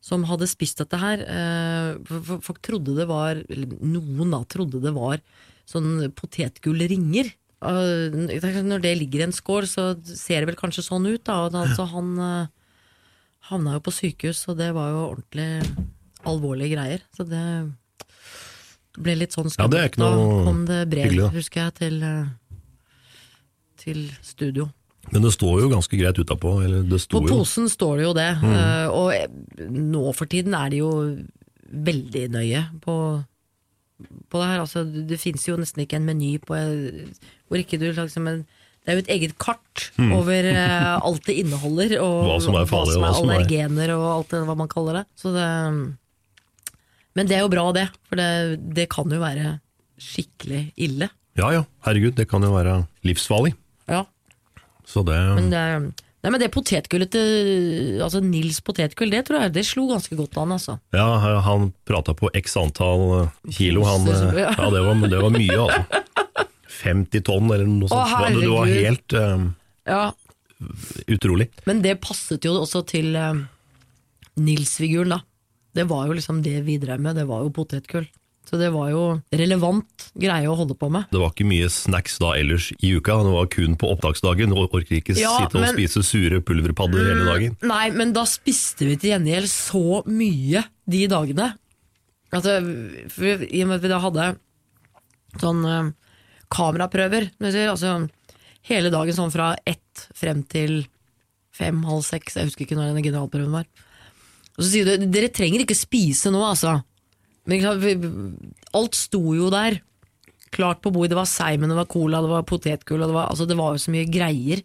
[0.03, 1.22] Som hadde spist dette her.
[1.22, 5.22] Eh, folk trodde det var noen da trodde det var
[5.70, 7.31] sånn potetgullringer.
[7.62, 11.22] Uh, når det ligger i en skål, så ser det vel kanskje sånn ut.
[11.29, 11.62] Da.
[11.77, 12.51] Så han eh,
[13.50, 15.48] havna jo på sykehus, og det var jo ordentlig
[16.28, 17.00] alvorlige greier.
[17.16, 17.42] Så det
[19.02, 21.74] ble litt sånn Ja, det er ikke noe Da kom det brev, hyggelig, husker jeg,
[21.81, 22.26] til, eh,
[23.83, 24.68] til studio.
[25.12, 26.52] Men det står jo ganske greit utapå.
[26.64, 28.55] Eller det sto På jo posen står det jo det, Mm.
[28.55, 29.26] eh, og eh,
[29.68, 30.92] nå for tiden er de jo
[31.72, 33.24] veldig nøye på,
[34.31, 34.61] på det her.
[34.61, 36.55] Altså, det fins jo nesten ikke en meny på
[37.48, 38.46] hvor ikke du liksom en
[38.83, 42.29] det er jo et eget kart over eh, alt det inneholder, og Mm.
[42.33, 44.92] Hva som er farlig, hva som er er- allergener og alt det hva man kaller
[45.01, 45.05] det.
[45.16, 45.49] Så det
[47.14, 47.88] Men det er jo bra, det.
[48.09, 48.29] For det,
[48.75, 49.59] det kan jo være
[50.01, 51.11] skikkelig ille.
[51.38, 53.55] Ja ja, herregud, det kan jo være livsfarlig.
[53.88, 54.05] Ja,
[54.87, 55.61] Så det men det,
[56.23, 60.37] nei, men det potetgullet til altså Nils potetgull, det tror jeg det slo ganske godt
[60.42, 60.79] an, altså.
[60.92, 61.07] Ja,
[61.47, 63.85] han prata på x antall eh, kilo.
[63.87, 64.51] Han, eh, Ja.
[64.59, 66.03] ja, det var, det var mye, altså.
[66.83, 68.11] 50 tonn eller noe sånt.
[68.11, 69.45] Det var- det var helt eh,
[69.87, 70.12] Ja,
[71.11, 71.49] utrolig.
[71.66, 73.35] Men det passet jo også til eh,
[74.38, 75.21] Nils-figuren, da.
[75.75, 78.07] Det var jo liksom det vi drev med, det var jo potetgull.
[78.45, 81.07] Så det var jo relevant greie å holde på med.
[81.14, 84.51] Det var ikke mye snacks da ellers i uka, det var kun på opptaksdagen.
[84.53, 87.57] Du orker ikke Ja, sitte og men- spise sure pulverpadder hele dagen.
[87.62, 91.53] Nei, men da spiste vi til gjengjeld så mye de dagene.
[92.33, 92.59] Altså,
[93.12, 94.27] for, I og med at vi da hadde
[95.40, 95.92] sånn eh,
[96.53, 97.97] kameraprøver, altså
[98.69, 100.83] hele dagen sånn fra ett frem til
[101.53, 103.67] fem, halv seks, jeg husker ikke når denne generalprøven var.
[104.57, 106.79] Og så sier du, dere trenger ikke spise nå, altså.
[107.49, 107.65] Men
[108.77, 109.81] alt sto jo der.
[110.53, 111.15] Klart på bordet.
[111.15, 113.95] Det var seimen, det var cola, det var potetgull, det altså, det var jo så
[113.95, 114.62] mye greier.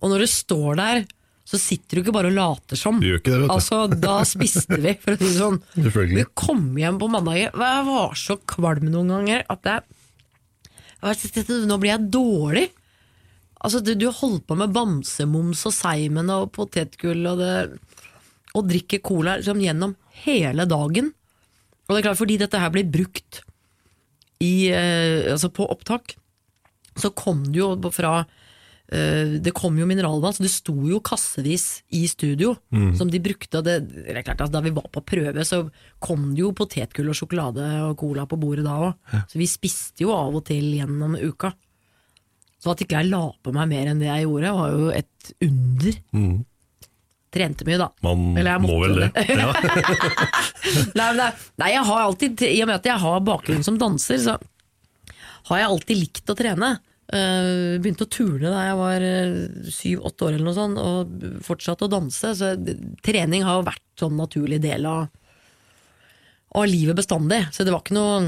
[0.00, 1.02] Og når det står der,
[1.50, 2.98] så sitter du ikke bare og later som.
[3.02, 3.54] Du gjør ikke det, vet du.
[3.54, 5.58] Altså, da spiste vi, for å si det sånn.
[5.76, 6.18] Selvfølgelig.
[6.20, 9.86] Vi kom hjem på mandag, og jeg var så kvalm noen ganger at jeg,
[11.00, 12.66] Nå blir jeg dårlig.
[13.60, 18.12] Altså, du, du holdt på med bamsemums og seimen og potetgull og, det,
[18.56, 21.12] og drikker cola liksom, gjennom hele dagen.
[21.86, 23.42] Og det er klart, fordi dette her blir brukt
[24.40, 26.14] i, eh, altså på opptak,
[26.96, 28.22] så kom det jo fra
[28.90, 32.56] Det kom jo mineralvann, så det sto jo kassevis i studio
[32.98, 33.60] som de brukte.
[33.62, 35.60] Det, det klart, altså, da vi var på prøve, så
[36.02, 38.96] kom det jo potetgull og sjokolade og cola på bordet da òg.
[39.30, 41.52] Så vi spiste jo av og til gjennom uka.
[42.60, 45.30] Så at ikke jeg la på meg mer enn det jeg gjorde, var jo et
[45.46, 46.00] under.
[47.30, 47.86] Trente mye, da.
[48.58, 49.10] Man må vel det.
[49.38, 49.52] Ja.
[50.98, 51.30] Nei, nei,
[51.62, 54.34] nei, jeg har alltid, i og med at jeg har bakgrunn som danser, så
[55.48, 56.72] har jeg alltid likt å trene.
[57.10, 59.06] Eh, begynte å turne da jeg var
[59.74, 62.34] syv-åtte år eller noe sånt, og fortsatte å danse.
[62.38, 62.52] Så
[63.06, 65.08] trening har jo vært sånn naturlig del av,
[66.54, 67.42] av livet bestandig.
[67.54, 68.22] Så det var ikke noe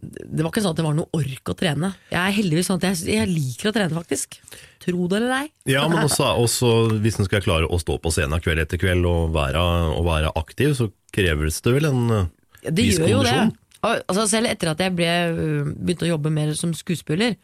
[0.00, 1.90] det var ikke sånn at det var noe ork å trene.
[2.08, 4.38] Jeg er heldigvis sånn at jeg, jeg liker å trene, faktisk.
[4.80, 5.48] Tro det eller ei.
[5.68, 6.70] Ja, men også, også
[7.04, 9.60] hvis en skal klare å stå på scenen kveld etter kveld og være,
[9.98, 12.30] og være aktiv, så kreves det vel en eh,
[12.64, 13.34] Ja, det viss gjør jo det.
[13.36, 13.56] kondisjon?
[13.90, 17.36] Altså, selv etter at jeg ble, øh, begynte å jobbe mer som skuespiller,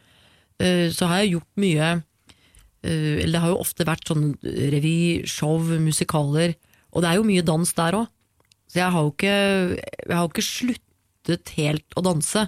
[0.93, 5.61] så har jeg gjort mye øh, Eller det har jo ofte vært sånn revy, show,
[5.81, 6.55] musikaler.
[6.93, 8.07] Og det er jo mye dans der òg.
[8.67, 9.35] Så jeg har jo ikke,
[9.77, 12.47] jeg har ikke sluttet helt å danse.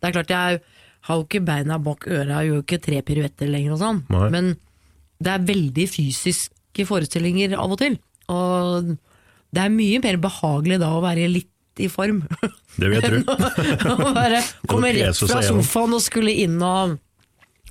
[0.00, 0.62] Det er klart jeg
[1.06, 4.02] har jo ikke beina bak øra, gjør jo ikke tre piruetter lenger og sånn.
[4.14, 4.28] Nei.
[4.34, 4.50] Men
[5.22, 7.96] det er veldig fysiske forestillinger av og til.
[8.32, 8.92] Og
[9.52, 12.22] det er mye mer behagelig da å være litt i form.
[12.76, 13.36] Det vil jeg tro.
[13.92, 16.98] Å bare komme rett fra sofaen og skulle inn og,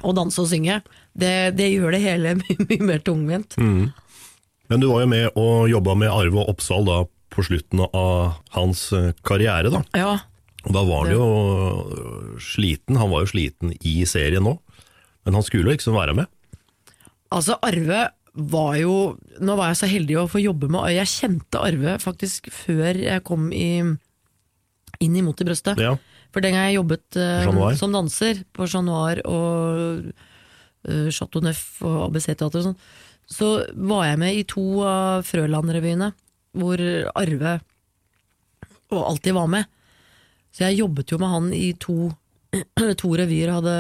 [0.04, 0.80] og danse og synge.
[1.14, 3.58] Det, det gjør det hele mye, mye mer tungvint.
[3.62, 3.90] Mm.
[4.72, 8.90] Men du var jo med og jobba med Arve Oppsal da på slutten av hans
[8.96, 9.82] eh, karriere, da.
[9.96, 10.18] Ja,
[10.68, 11.28] Og da var han jo
[12.44, 14.58] sliten, han var jo sliten i serien nå.
[15.26, 16.26] Men han skulle jo liksom være med.
[17.30, 21.60] altså Arve var jo Nå var jeg så heldig å få jobbe med Jeg kjente
[21.60, 23.82] Arve faktisk før jeg kom i,
[25.04, 25.80] inn i Mot i brøstet.
[25.82, 25.98] Ja.
[26.32, 30.12] For den gang jeg jobbet uh, som danser på Chat Noir og
[30.88, 32.80] uh, Chateau Neuf og ABC-teater og sånn,
[33.32, 36.10] så var jeg med i to av Frøland-revyene,
[36.60, 36.82] hvor
[37.16, 37.60] Arve
[38.92, 39.70] og alltid var med.
[40.52, 42.12] Så jeg jobbet jo med han i to,
[43.02, 43.54] to revyer.
[43.56, 43.76] Hadde,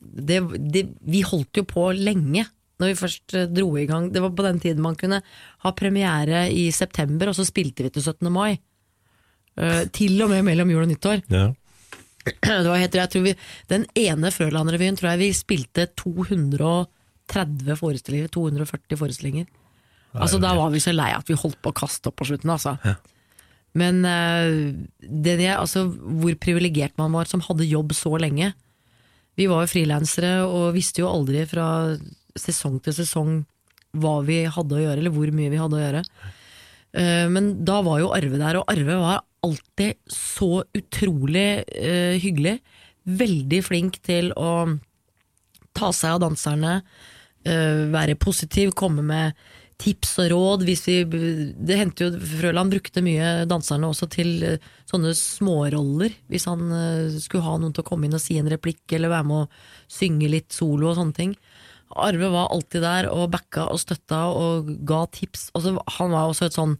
[0.00, 0.40] det,
[0.74, 4.10] det, vi holdt jo på lenge når vi først eh, dro i gang.
[4.12, 5.22] Det var på den tiden man kunne
[5.64, 8.28] ha premiere i september, og så spilte vi til 17.
[8.32, 8.58] mai.
[9.56, 11.22] Eh, til og med mellom jul og nyttår.
[11.32, 11.46] Ja.
[12.42, 13.34] Det var helt, jeg tror vi,
[13.70, 18.32] den ene Frøland-revyen tror jeg vi spilte 230 forestillinger.
[18.34, 19.46] 240 forestillinger.
[20.16, 22.50] Altså Da var vi så lei at vi holdt på å kaste opp på slutten.
[22.50, 22.76] Altså.
[23.76, 28.54] Men det, den altså, hvor privilegert man var som hadde jobb så lenge.
[29.36, 31.66] Vi var jo frilansere og visste jo aldri fra
[32.36, 33.36] sesong til sesong
[33.96, 36.02] hva vi hadde å gjøre, eller hvor mye vi hadde å gjøre.
[36.96, 42.58] Eh, Men da var jo Arve der, og Arve var alltid så utrolig uh, hyggelig.
[43.06, 44.78] Veldig flink til å
[45.76, 46.80] ta seg av danserne,
[47.46, 49.36] uh, være positiv, komme med
[49.82, 50.64] tips og råd.
[50.64, 50.76] Vi,
[51.68, 56.16] det hendte jo Frøland brukte mye danserne også til uh, sånne småroller.
[56.32, 56.66] Hvis han
[57.20, 59.92] skulle ha noen til å komme inn og si en replikk, eller være med å
[59.92, 61.38] synge litt solo og sånne ting.
[61.94, 65.50] Arve var alltid der og backa og støtta og ga tips.
[65.54, 66.74] Altså, han var også et sånn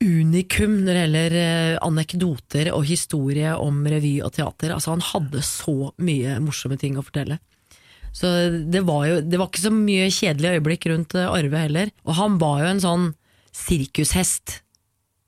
[0.00, 4.72] unikum når det gjelder eh, anekdoter og historie om revy og teater.
[4.74, 7.36] Altså, han hadde så mye morsomme ting å fortelle.
[8.16, 8.26] Så
[8.72, 11.92] det var jo det var ikke så mye kjedelige øyeblikk rundt eh, Arve heller.
[12.08, 13.06] Og han var jo en sånn
[13.56, 14.62] sirkushest.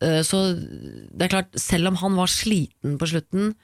[0.03, 3.55] Eh, Så det er klart, selv om han var sliten på slutten,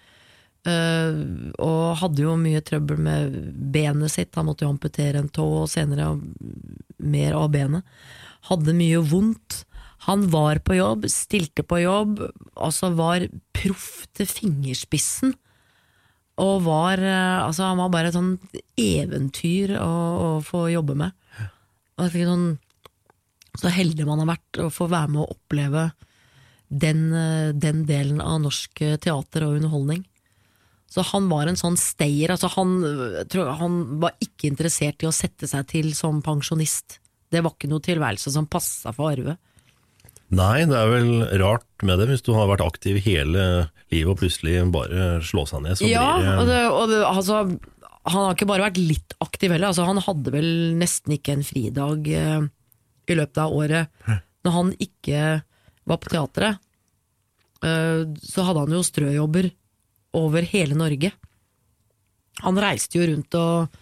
[0.68, 3.36] og hadde jo mye trøbbel med
[3.72, 6.10] benet sitt, han måtte jo amputere en tå og senere
[7.00, 7.86] mer av benet,
[8.50, 9.62] hadde mye vondt.
[10.06, 12.22] Han var på jobb, stilte på jobb,
[12.54, 15.34] altså var proff til fingerspissen.
[16.38, 18.36] Og var, eh, altså han var bare et sånn
[18.78, 21.16] eventyr å, å få jobbe med.
[21.98, 22.50] Og jeg tenker sånn,
[23.58, 25.88] så heldig man har vært å få være med å oppleve
[26.68, 30.04] den, eh, den delen av norsk eh, teater og underholdning.
[30.88, 32.30] Så han var en sånn stayer.
[32.32, 32.78] Altså han,
[33.26, 37.00] jeg, han var ikke interessert i å sette seg til som pensjonist.
[37.28, 39.36] Det var ikke noe tilværelse som passa for Arve.
[40.28, 41.10] Nei, det er vel
[41.40, 43.44] rart med det, hvis du har vært aktiv hele
[43.88, 45.78] livet og plutselig bare slå seg ned.
[45.80, 47.38] Så ja, blir og, det, det, og det, altså,
[48.08, 49.70] han har ikke bare vært litt aktiv heller.
[49.70, 52.40] Altså, han hadde vel nesten ikke en fridag eh,
[53.08, 54.08] i løpet av året
[54.44, 55.22] når han ikke
[55.88, 56.60] var på teatret.
[57.64, 59.50] Eh, så hadde han jo strøjobber
[60.18, 61.12] over hele Norge.
[62.44, 63.80] Han reiste jo rundt og,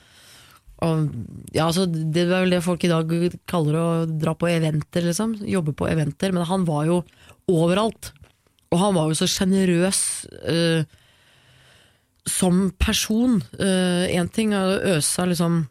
[0.84, 1.06] og
[1.54, 3.12] ja, altså, Det er vel det folk i dag
[3.48, 5.38] kaller å dra på eventer, liksom.
[5.48, 6.34] Jobbe på eventer.
[6.36, 7.00] Men han var jo
[7.48, 8.12] overalt.
[8.74, 10.02] Og han var jo så sjenerøs
[10.44, 10.84] uh,
[12.28, 13.38] som person.
[13.56, 15.62] Én ting er å øse liksom,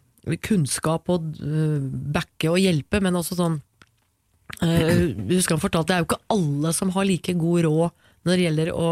[0.42, 1.78] kunnskap og uh,
[2.16, 3.60] backe og hjelpe, men også sånn
[4.64, 8.32] eh, husker han fortalte det er jo ikke alle som har like god råd når
[8.32, 8.90] det gjelder å,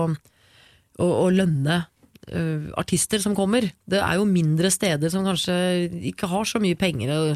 [1.00, 1.80] å, å lønne
[2.28, 3.70] eh, artister som kommer.
[3.86, 5.56] Det er jo mindre steder som kanskje
[6.14, 7.36] ikke har så mye penger.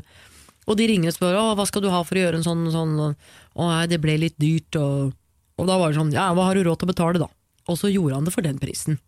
[0.67, 2.65] Og, de ringer og spør «Å, hva skal du ha for å gjøre en sånn,
[2.73, 4.76] sånn Å nei, det ble litt dyrt.
[4.80, 5.13] Og,
[5.58, 7.30] og da var det sånn Ja, hva har du råd til å betale, da?
[7.67, 9.00] Og så gjorde han det for den prisen.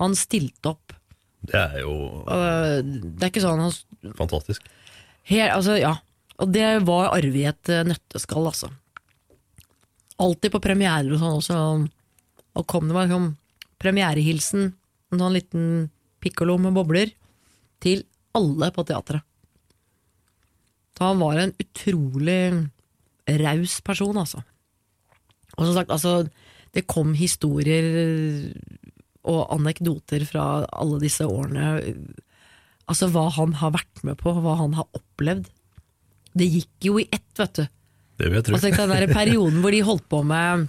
[0.00, 0.96] Han stilte opp.
[1.48, 1.94] det er jo
[2.28, 4.64] uh, Det er ikke sånn han fantastisk.
[5.26, 5.96] Her, altså, ja.
[6.36, 8.68] Og det var Arve i et eh, nøtteskall, altså.
[10.22, 11.60] Alltid på premierer og sånn også.
[12.56, 13.32] Og kom det meg sånn
[13.82, 14.70] premierehilsen,
[15.12, 15.64] en sånn liten
[16.22, 17.12] pikkolo med bobler,
[17.82, 18.02] til
[18.36, 19.24] alle på teatret.
[20.96, 22.40] Så han var en utrolig
[23.42, 24.40] raus person, altså.
[25.56, 26.28] Og som sagt, altså,
[26.76, 27.86] det kom historier
[29.26, 31.80] og anekdoter fra alle disse årene.
[32.86, 35.48] Altså hva han har vært med på, hva han har opplevd.
[36.36, 37.64] Det gikk jo i ett, vet du.
[38.16, 38.56] Det vil jeg tro.
[38.56, 40.68] Altså den der perioden hvor de holdt på med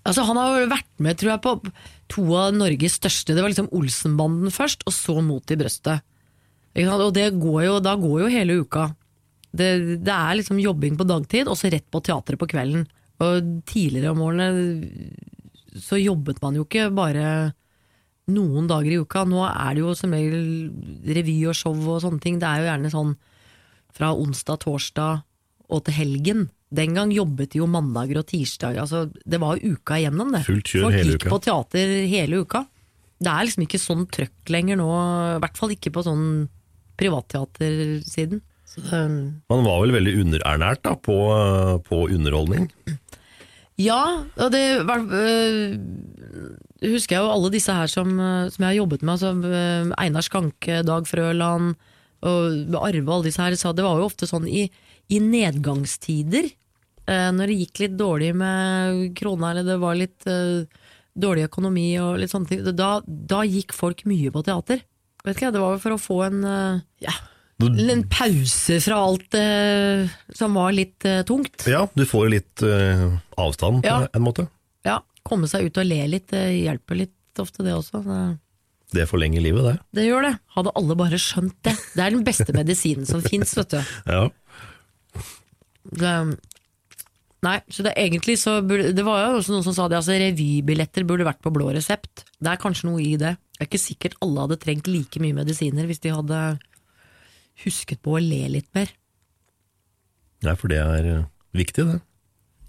[0.00, 1.72] Altså Han har vært med tror jeg, på
[2.10, 3.34] to av Norges største.
[3.34, 6.02] Det var liksom Olsenbanden først, og så Mot i brøstet.
[6.76, 8.90] Og går jo, da går jo hele uka.
[9.50, 12.86] Det, det er liksom jobbing på dagtid, og så rett på teatret på kvelden.
[13.20, 14.50] Og tidligere om årene
[15.78, 17.52] så jobbet man jo ikke bare
[18.30, 19.24] noen dager i uka.
[19.26, 20.70] Nå er det jo som regel
[21.06, 22.38] revy og show og sånne ting.
[22.40, 23.12] Det er jo gjerne sånn
[23.94, 25.22] fra onsdag, torsdag
[25.70, 26.48] og til helgen.
[26.70, 28.80] Den gang jobbet de jo mandager og tirsdager.
[28.84, 30.44] Altså, det var jo uka igjennom, det.
[30.46, 31.30] Fullt kjør Folk hele gikk uka.
[31.32, 32.62] på teater hele uka.
[33.20, 34.86] Det er liksom ikke sånn trøkk lenger nå,
[35.36, 36.24] i hvert fall ikke på sånn
[37.00, 38.40] privatteatersiden.
[38.70, 39.00] Så det,
[39.50, 41.16] Man var vel veldig underernært da, på,
[41.88, 42.68] på underholdning.
[43.80, 45.74] Ja, og det var, øh,
[46.84, 49.16] husker jeg jo alle disse her som, øh, som jeg har jobbet med.
[49.16, 51.74] Altså, øh, Einar Skanke, Dag Frøland
[52.20, 53.56] og Arve alle disse her.
[53.56, 54.66] Det var jo ofte sånn i,
[55.10, 56.50] i nedgangstider,
[57.34, 60.64] når det gikk litt dårlig med krona, eller det var litt øh,
[61.20, 64.84] dårlig økonomi og litt sånne ting, da, da gikk folk mye på teater.
[65.24, 67.12] Vet ikke, Det var vel for å få en, øh, ja,
[67.60, 71.66] en pause fra alt eh, som var litt eh, tungt.
[71.68, 73.02] Ja, du får litt eh,
[73.36, 74.06] avstand på Ja.
[74.16, 74.46] en måte.
[74.86, 78.00] Ja, komme seg ut og le litt, hjelper litt ofte det også.
[78.06, 78.22] Det,
[78.96, 79.74] Det forlenger livet, det.
[80.00, 80.32] det gjør det.
[80.56, 81.76] Hadde alle bare skjønt det.
[81.94, 83.80] Det er den beste medisinen som fins, vet du.
[84.14, 84.24] Ja.
[85.90, 86.14] Det,
[87.46, 90.16] nei, så det egentlig så burde Det var jo også noen som sa det, altså
[90.20, 92.24] revybilletter burde vært på blå resept.
[92.40, 93.36] Det er kanskje noe i det.
[93.56, 96.40] Det er ikke sikkert alle hadde trengt like mye medisiner hvis de hadde
[97.64, 98.92] husket på å le litt mer.
[100.46, 101.24] Nei, for det er eh,
[101.56, 101.98] viktig, det.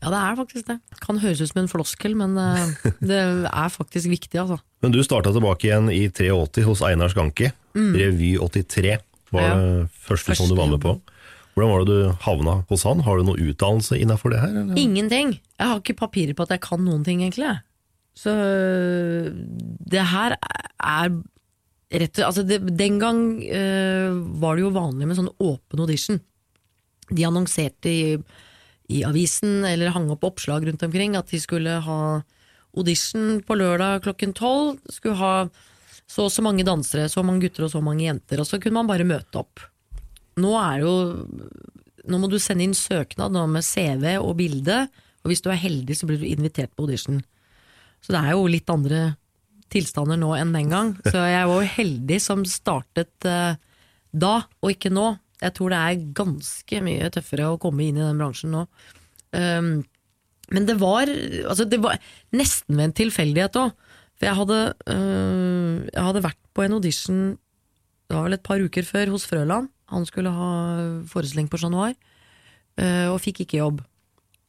[0.02, 0.76] Ja, det er faktisk det.
[1.04, 2.74] Kan høres ut som en floskel, men eh,
[3.12, 4.58] det er faktisk viktig, altså.
[4.84, 7.54] Men du starta tilbake igjen i 83 hos Einar Skanke.
[7.76, 9.02] Revy 83 var
[9.32, 9.40] Mm.
[9.40, 9.52] Ja.
[9.56, 10.92] det første som du var med på.
[11.56, 13.04] Hvordan var det du havna hos han?
[13.06, 14.54] Har du noe utdannelse innafor det her?
[14.56, 14.80] Eller?
[14.80, 15.36] Ingenting.
[15.58, 17.58] Jeg har ikke papirer på at jeg kan noen ting, egentlig.
[18.18, 18.32] Så
[19.92, 21.12] det her er
[21.92, 26.22] rett og altså det, Den gang eh, var det jo vanlig med sånn åpen audition.
[27.12, 28.04] De annonserte i,
[28.92, 32.02] i avisen eller hang opp oppslag rundt omkring at de skulle ha
[32.78, 34.80] audition på lørdag klokken tolv.
[34.88, 35.36] Skulle ha
[36.12, 38.82] så og så mange dansere, så mange gutter og så mange jenter, og så kunne
[38.82, 39.64] man bare møte opp.
[40.40, 40.94] Nå er jo
[42.12, 44.88] Nå må du sende inn søknad med CV og bilde,
[45.22, 47.20] og hvis du er heldig, så blir du invitert på audition.
[48.02, 49.04] Så det er jo litt andre
[49.70, 50.96] tilstander nå enn den gang.
[51.06, 53.54] Så jeg var jo heldig som startet uh,
[54.10, 54.34] da,
[54.66, 55.12] og ikke nå.
[55.46, 58.66] Jeg tror det er ganske mye tøffere å komme inn i den bransjen nå.
[59.38, 59.72] Um,
[60.52, 62.02] men det var, altså det var
[62.34, 63.78] nesten ved en tilfeldighet òg.
[64.18, 64.58] For jeg hadde,
[64.94, 67.22] øh, jeg hadde vært på en audition
[68.12, 69.70] det var vel et par uker før hos Frøland.
[69.92, 70.52] Han skulle ha
[71.12, 71.96] forestilling på Chat Noir,
[72.80, 73.82] øh, og fikk ikke jobb.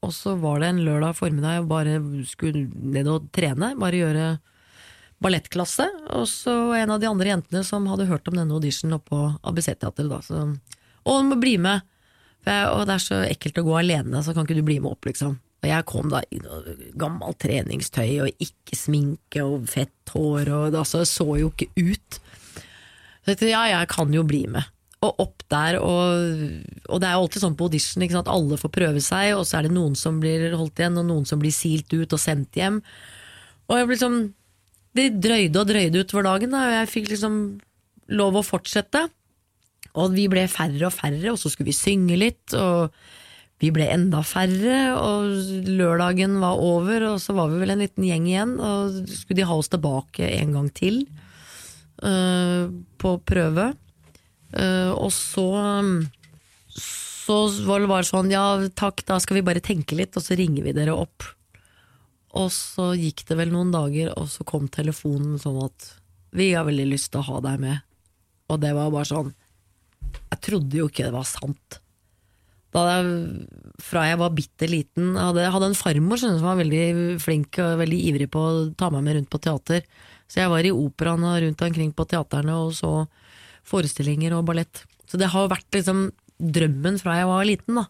[0.02, 4.26] Og så var det en lørdag formiddag jeg bare skulle ned og trene, bare gjøre
[5.22, 5.86] ballettklasse.
[6.18, 10.26] Og så en av de andre jentene som hadde hørt om denne auditionen oppå ABC-teatret.
[10.26, 10.42] Så,
[11.06, 11.86] og hun må bli med!
[12.42, 14.96] Jeg, og det er så ekkelt å gå alene, så kan ikke du bli med
[14.96, 15.36] opp, liksom.
[15.62, 16.40] Og jeg kom da i
[16.98, 22.18] gammelt treningstøy og ikke sminke og fett hår, og det altså, så jo ikke ut.
[23.22, 24.71] Så jeg tenkte ja, jeg kan jo bli med.
[25.02, 26.36] Og opp der, og,
[26.86, 28.30] og det er jo alltid sånn på audition, sant?
[28.30, 31.26] alle får prøve seg, og så er det noen som blir holdt igjen, og noen
[31.26, 32.78] som blir silt ut og sendt hjem.
[33.66, 34.22] Og jeg ble liksom
[34.92, 37.36] Det drøyde og drøyde utover dagen, da, og jeg fikk liksom
[38.12, 39.06] lov å fortsette.
[39.96, 42.92] Og vi ble færre og færre, og så skulle vi synge litt, og
[43.62, 48.06] vi ble enda færre, og lørdagen var over, og så var vi vel en liten
[48.08, 51.04] gjeng igjen, og skulle de ha oss tilbake en gang til
[52.02, 52.66] uh,
[52.98, 53.70] på prøve.
[54.52, 55.48] Uh, og så
[57.22, 57.36] så
[57.68, 58.42] var det bare sånn, ja
[58.74, 61.26] takk, da skal vi bare tenke litt, og så ringer vi dere opp.
[62.38, 65.92] Og så gikk det vel noen dager, og så kom telefonen sånn at
[66.32, 67.84] vi har veldig lyst til å ha deg med.
[68.50, 69.30] Og det var bare sånn
[70.32, 71.78] Jeg trodde jo ikke det var sant.
[72.72, 73.08] Da jeg,
[73.84, 77.98] fra jeg var bitte liten hadde, hadde en farmor som var veldig flink og veldig
[78.08, 79.84] ivrig på å ta meg med rundt på teater.
[80.24, 82.94] Så jeg var i operaen og rundt omkring på teaterne og så
[83.68, 84.84] forestillinger og ballett.
[85.08, 86.10] Så det har vært liksom
[86.42, 87.86] drømmen fra jeg var liten, da.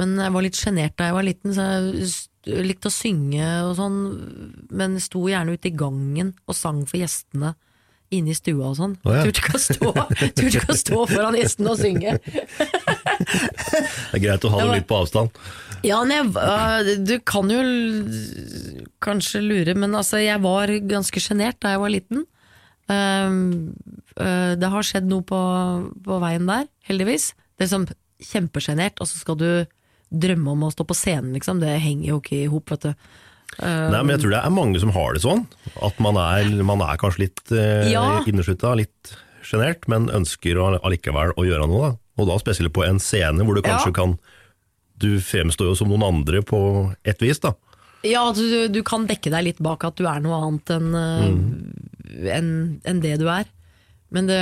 [0.00, 3.76] Men jeg var litt sjenert da jeg var liten, så jeg likte å synge og
[3.78, 3.98] sånn,
[4.74, 7.54] men sto gjerne ute i gangen og sang for gjestene
[8.14, 8.96] inne i stua og sånn.
[9.06, 9.22] Oh, ja.
[9.26, 12.18] Turte ikke å stå, turte ikke å stå foran gjestene og synge.
[12.20, 15.40] Det er greit å ha Det litt på avstand.
[15.84, 17.60] Ja, jeg, du kan jo
[19.04, 22.24] kanskje lure, men altså, jeg var ganske sjenert da jeg var liten.
[22.88, 23.72] Um,
[24.20, 25.38] øh, det har skjedd noe på,
[26.04, 27.30] på veien der, heldigvis.
[27.56, 27.86] Det er sånn
[28.24, 29.48] kjempesjenert, og så skal du
[30.14, 31.62] drømme om å stå på scenen, liksom.
[31.62, 32.92] Det henger jo ikke i hop, vet du.
[33.58, 35.44] Um, Nei, men jeg tror det er mange som har det sånn.
[35.86, 38.04] At man er, man er kanskje litt eh, Ja.
[38.26, 39.14] inneslutta, litt
[39.44, 41.90] sjenert, men ønsker å, allikevel å gjøre noe.
[41.92, 41.98] Da.
[42.22, 43.98] Og da spesielt på en scene hvor du kanskje Ja.
[44.02, 44.18] kan
[44.98, 46.58] Du fremstår jo som noen andre på
[47.04, 47.50] et vis, da.
[48.06, 51.32] Ja, du, du kan dekke deg litt bak at du er noe annet enn øh,
[52.14, 53.48] enn- en det du er.
[54.14, 54.40] Men det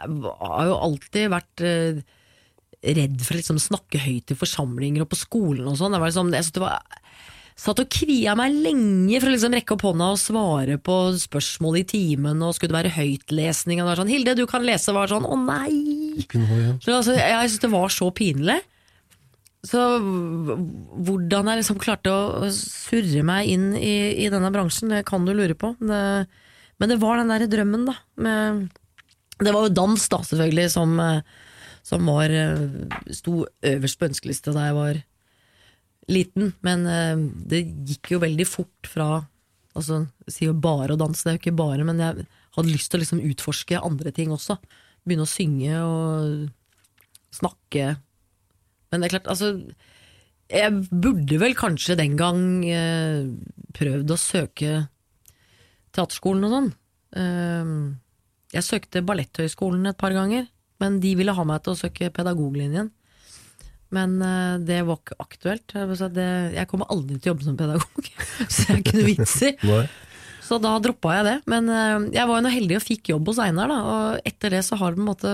[0.00, 2.02] har jo alltid vært øh,
[2.84, 5.96] redd for å liksom snakke høyt i forsamlinger og på skolen og sånn.
[6.00, 6.82] Liksom, jeg det var
[7.54, 11.76] Satt og kvia meg lenge for å liksom rekke opp hånda og svare på spørsmål
[11.78, 14.90] i timen, og skulle det være høytlesning, og det var sånn 'Hilde, du kan lese',
[14.90, 16.26] var sånn 'Å nei'.
[16.82, 18.58] Så, altså, jeg jeg synes det var så pinlig.
[19.62, 25.24] Så hvordan jeg liksom klarte å surre meg inn i, i denne bransjen, det kan
[25.24, 25.76] du lure på.
[25.78, 26.26] Det,
[26.80, 27.94] men det var den der drømmen, da.
[28.20, 28.64] Med,
[29.42, 31.20] det var jo dans, da, selvfølgelig, som, eh,
[31.86, 32.62] som var eh,
[33.14, 35.00] sto øverst på ønskelista da jeg var
[36.14, 36.52] liten.
[36.66, 39.12] Men eh, det gikk jo veldig fort fra
[39.74, 42.70] Altså, jeg sier jo bare å danse, det er jo ikke bare, men jeg hadde
[42.70, 44.54] lyst til å liksom utforske andre ting også.
[45.02, 46.44] Begynne å synge og
[47.34, 47.96] snakke.
[48.94, 49.50] Men det er klart, altså
[50.46, 52.38] Jeg burde vel kanskje den gang
[53.74, 54.76] prøvd å søke
[55.94, 56.72] teaterskolen og sånn.
[57.20, 57.72] Eh,
[58.54, 60.46] jeg søkte Balletthøgskolen et par ganger,
[60.82, 62.92] men de ville ha meg til å søke pedagoglinjen.
[63.94, 65.74] Men eh, det var ikke aktuelt.
[65.74, 68.10] Jeg, kommer aldri til å jobbe som pedagog,
[68.54, 69.54] så jeg kunne vits i.
[70.44, 71.36] Så da droppa jeg det.
[71.48, 74.52] Men eh, jeg var jo noe heldig og fikk jobb hos Einar, da, og etter
[74.52, 75.30] det så har det på en måte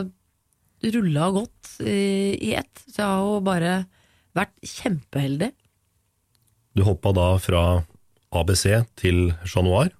[0.94, 2.84] rulla godt i, i ett.
[2.86, 3.72] Så jeg har jo bare
[4.38, 5.50] vært kjempeheldig.
[6.78, 7.64] Du hoppa da fra
[8.30, 8.64] ABC
[9.00, 9.90] til Chat Noir.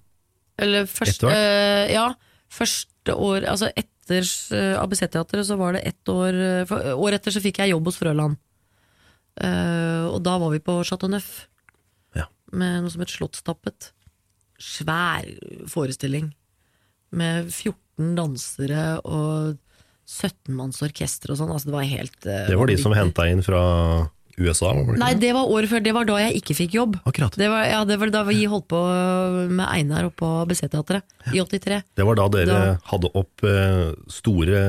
[0.59, 2.09] Eller først, eh, ja,
[2.51, 4.25] første år Altså etter
[4.57, 7.87] eh, ABC-teatret så var det ett år eh, for, Året etter så fikk jeg jobb
[7.87, 8.35] hos Frøland.
[9.41, 11.47] Eh, og da var vi på Chateau Neuf
[12.17, 12.27] Ja.
[12.51, 13.91] med noe som het Slottstappet.
[14.61, 15.25] Svær
[15.71, 16.33] forestilling.
[17.11, 19.57] Med 14 dansere og
[20.05, 21.51] 17 manns orkester og sånn.
[21.53, 23.63] Altså det var helt eh, Det var de som henta inn fra
[24.43, 24.73] USA?
[24.75, 25.31] Var det Nei, det?
[25.37, 25.83] var året før.
[25.85, 26.97] Det var da jeg ikke fikk jobb.
[27.07, 27.35] Akkurat.
[27.39, 28.81] Det var, ja, det var da vi holdt på
[29.51, 31.81] med Einar oppe på BC-teatret i 83.
[31.97, 34.61] Det var da dere Da- hadde opp eh, store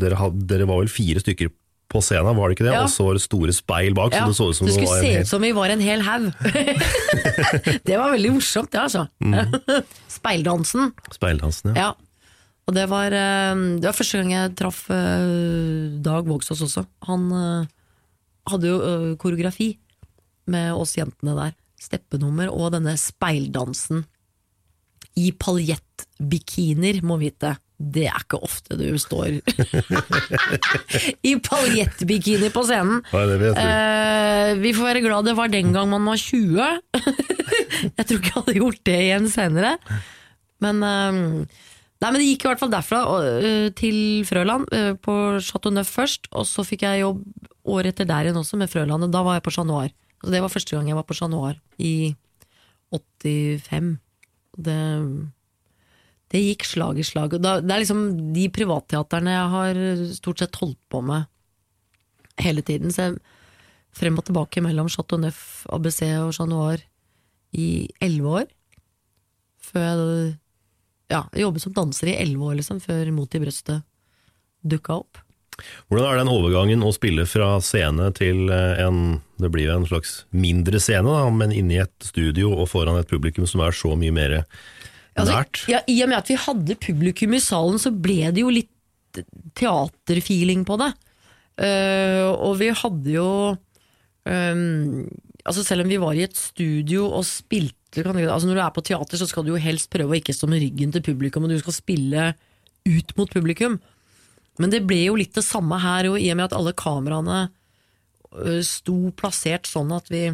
[0.00, 1.50] dere, had, dere var vel fire stykker
[1.86, 2.72] på scenen, var det ikke det?
[2.74, 2.80] Ja.
[2.82, 4.96] Og så var det store speil bak, Ja, så det så ut som det skulle
[4.98, 6.32] se hel ut som vi var en hel haug.
[7.86, 9.04] det var veldig morsomt, det altså.
[10.18, 10.90] Speildansen.
[11.14, 11.74] speildansen.
[11.76, 11.86] Ja.
[11.86, 11.94] Ja.
[12.66, 16.82] Og det var, eh, det var første gang jeg traff eh, Dag Vågsås også.
[17.06, 17.28] Han
[18.50, 19.74] hadde jo uh, koreografi
[20.50, 21.56] med oss jentene der.
[21.80, 24.04] Steppenummer og denne speildansen.
[25.16, 27.56] I paljettbikiner, må vite.
[27.76, 29.34] Det er ikke ofte du står
[31.28, 33.02] i paljettbikini på scenen.
[33.10, 33.58] Heter?
[33.60, 36.56] Eh, vi får være glad det var den gang man var 20.
[37.98, 39.74] jeg tror ikke jeg hadde gjort det igjen senere.
[40.64, 41.20] Men, eh,
[42.00, 45.74] nei, men det gikk i hvert fall derfra og, uh, til Frøland, uh, på Chateau
[45.76, 46.32] Neuf først.
[46.32, 47.20] Og så fikk jeg jobb
[47.66, 49.12] året etter der igjen også med Frølandet.
[49.14, 49.92] Da var jeg på Chat Noir.
[50.22, 52.14] Så det var første gang jeg var på Chat Noir, i
[52.94, 53.96] 85.
[54.66, 54.80] Det,
[56.32, 57.36] det gikk slag i slag.
[57.42, 58.04] Da, det er liksom
[58.36, 59.80] de privatteaterne jeg har
[60.16, 61.28] stort sett holdt på med
[62.42, 62.94] hele tiden.
[62.94, 63.18] Så jeg
[63.96, 66.82] frem og tilbake mellom Chateau Neuf, ABC og Chat Noir
[67.56, 68.50] i elleve år.
[69.66, 70.34] Før jeg
[71.12, 73.86] ja, jobbet som danser i elleve år, liksom, før Mot i brøstet
[74.66, 75.20] dukka opp.
[75.88, 79.88] Hvordan er den overgangen å spille fra scene til eh, en Det blir jo en
[79.88, 83.94] slags mindre scene, da, men inni et studio og foran et publikum som er så
[83.98, 84.40] mye mer
[85.16, 85.62] Altså, nært?
[85.72, 89.22] ja, I og med at vi hadde publikum i salen, så ble det jo litt
[89.56, 90.90] teaterfeeling på det.
[91.56, 93.28] Uh, og vi hadde jo
[94.28, 95.06] um,
[95.40, 98.60] altså Selv om vi var i et studio og spilte kan du, altså Når du
[98.60, 101.04] er på teater, så skal du jo helst prøve å ikke stå med ryggen til
[101.06, 102.26] publikum, og du skal spille
[102.84, 103.78] ut mot publikum.
[104.62, 107.40] Men det ble jo litt det samme her, og i og med at alle kameraene
[107.46, 110.28] øh, sto plassert sånn at vi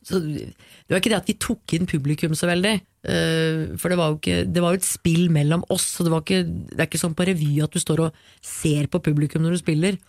[0.00, 2.72] så Det var ikke det at vi tok inn publikum så veldig,
[3.12, 5.90] øh, for det var jo ikke, det var et spill mellom oss.
[5.98, 9.02] Så det, ikke, det er ikke sånn på revy at du står og ser på
[9.04, 10.00] publikum når du spiller.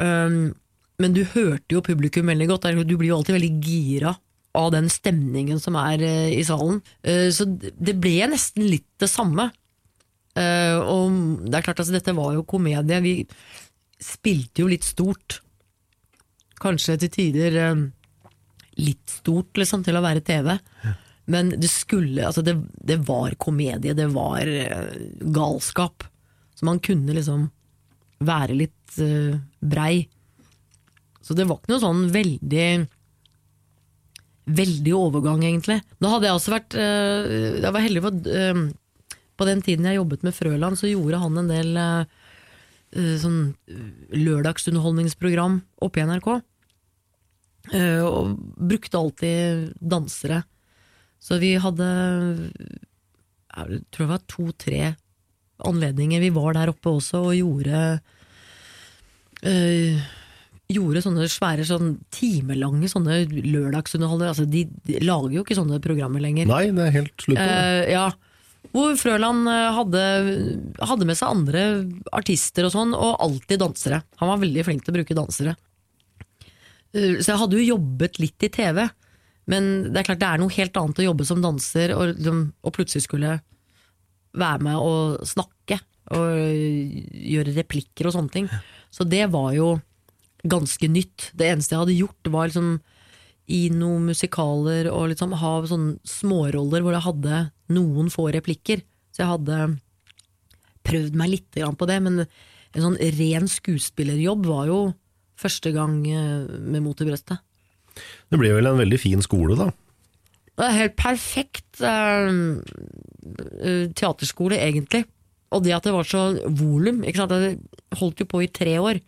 [0.00, 2.70] Men du hørte jo publikum veldig godt.
[2.88, 4.14] Du blir jo alltid veldig gira
[4.56, 6.80] av den stemningen som er øh, i salen.
[7.04, 9.50] Så det ble nesten litt det samme.
[10.38, 11.14] Uh, og
[11.48, 13.00] det er klart altså, dette var jo komedie.
[13.02, 13.14] Vi
[14.00, 15.40] spilte jo litt stort.
[16.60, 17.86] Kanskje til tider um,
[18.80, 20.52] litt stort liksom, til å være TV.
[21.30, 23.96] Men det skulle Altså, det, det var komedie.
[23.96, 24.94] Det var uh,
[25.34, 26.06] galskap.
[26.54, 27.48] Så man kunne liksom
[28.22, 30.06] være litt uh, brei.
[31.24, 32.70] Så det var ikke noe sånn veldig
[34.50, 35.76] Veldig overgang, egentlig.
[36.02, 38.30] Da hadde jeg også vært Jeg var heldig for
[39.40, 42.04] på den tiden jeg jobbet med Frøland, så gjorde han en del eh,
[42.92, 43.40] eh, sånn
[44.12, 46.30] lørdagsunderholdningsprogram oppe i NRK.
[47.70, 50.40] Uh, og brukte alltid dansere.
[51.20, 51.88] Så vi hadde
[53.50, 54.80] jeg tror det var to-tre
[55.68, 56.22] anledninger.
[56.22, 57.82] Vi var der oppe også og gjorde
[59.44, 60.08] eh,
[60.70, 64.30] Gjorde sånne svære, sånn timelange sånne lørdagsunderholdninger.
[64.30, 66.46] Altså, de, de lager jo ikke sånne programmer lenger.
[66.46, 67.56] Nei, det er helt slutt på det.
[67.58, 68.04] Uh, ja.
[68.70, 70.02] Hvor Frøland eh, hadde,
[70.86, 71.62] hadde med seg andre
[72.14, 74.02] artister og sånn, og alltid dansere.
[74.22, 75.56] Han var veldig flink til å bruke dansere.
[76.94, 78.84] Eh, Så jeg hadde jo jobbet litt i TV,
[79.50, 82.52] men det er klart det er noe helt annet å jobbe som danser og, liksom-
[82.62, 83.40] og plutselig skulle
[84.38, 86.38] være med og snakke og
[87.10, 88.48] gjøre replikker og sånne ting.
[88.90, 89.80] Så det var jo
[90.46, 91.30] ganske nytt.
[91.34, 92.80] Det eneste jeg hadde gjort, var liksom
[93.50, 98.82] i noen musikaler og liksom ha sånne småroller hvor jeg hadde noen få replikker.
[99.10, 99.60] Så jeg hadde
[100.86, 104.80] prøvd meg litt på det, men en sånn ren skuespillerjobb var jo
[105.40, 107.40] første gang eh, med Mot i brøstet.
[108.30, 109.70] Det ble vel en veldig fin skole, da.
[110.60, 112.30] Det helt perfekt eh,
[113.64, 115.06] eh, teaterskole, egentlig.
[115.50, 117.02] Og det at det var så volum.
[117.02, 117.56] Det
[117.98, 119.00] holdt jo på i tre år.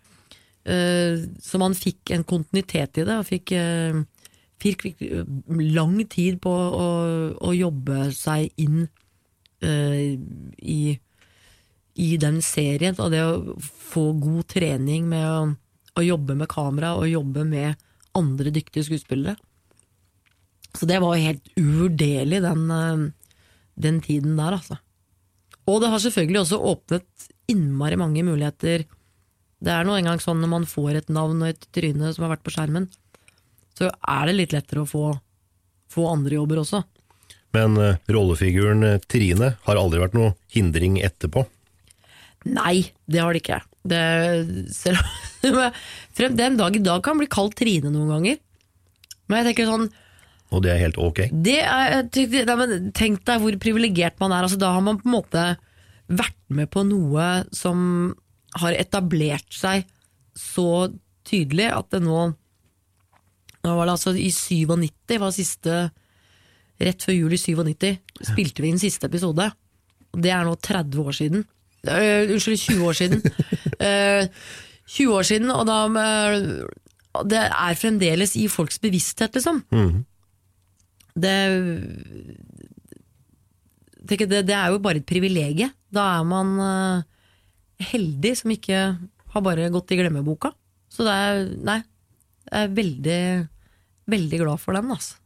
[0.63, 3.53] Så man fikk en kontinuitet i det, og fikk,
[4.63, 5.03] fikk, fikk
[5.75, 6.89] lang tid på å,
[7.37, 10.03] å jobbe seg inn uh,
[10.59, 10.83] i,
[11.95, 12.99] i den serien.
[12.99, 15.41] Og det å få god trening med å,
[15.99, 17.89] å jobbe med kamera og jobbe med
[18.19, 19.37] andre dyktige skuespillere.
[20.73, 23.37] Så det var helt uvurderlig, den, eh,
[23.77, 24.79] den tiden der, altså.
[25.69, 28.87] Og det har selvfølgelig også åpnet innmari mange muligheter.
[29.63, 32.35] Det er nå engang sånn når man får et navn og et tryne som har
[32.35, 32.89] vært på skjermen,
[33.79, 35.07] så er det litt lettere å få,
[35.93, 36.83] få andre jobber også.
[37.53, 41.45] Men uh, rollefiguren eh, Trine har aldri vært noe hindring etterpå.
[42.49, 43.61] Nei, det har det ikke.
[43.87, 44.01] Det,
[44.75, 45.59] selv om
[46.17, 48.41] frem den dag i dag kan bli kalt Trine noen ganger.
[49.29, 49.87] Men jeg tenker sånn
[50.53, 51.21] Og det er helt ok.
[51.33, 54.47] det er, Tenk deg hvor privilegert man er.
[54.47, 55.47] Altså, da har man på en måte
[56.13, 58.13] vært med på noe som
[58.61, 59.87] har etablert seg
[60.37, 60.91] så
[61.29, 62.33] tydelig at det nå
[63.63, 65.83] Nå var det altså i 97 var siste
[66.83, 67.93] Rett før jul i 97
[68.33, 69.45] spilte vi inn siste episode.
[70.19, 71.45] Det er nå 30 år siden.
[71.87, 73.23] Uh, unnskyld, 20 år siden.
[73.83, 74.29] Uh,
[74.87, 79.63] 20 år siden, og da uh, Det er fremdeles i folks bevissthet, liksom.
[81.19, 81.37] Det,
[84.09, 85.73] tenker, det Det er jo bare et privilegium.
[85.93, 87.03] Da er man eh,
[87.93, 88.79] heldig som ikke
[89.35, 90.53] har bare gått i glemmeboka.
[90.93, 91.81] Så det er Nei,
[92.53, 93.21] jeg er veldig,
[94.13, 95.19] veldig glad for den, altså.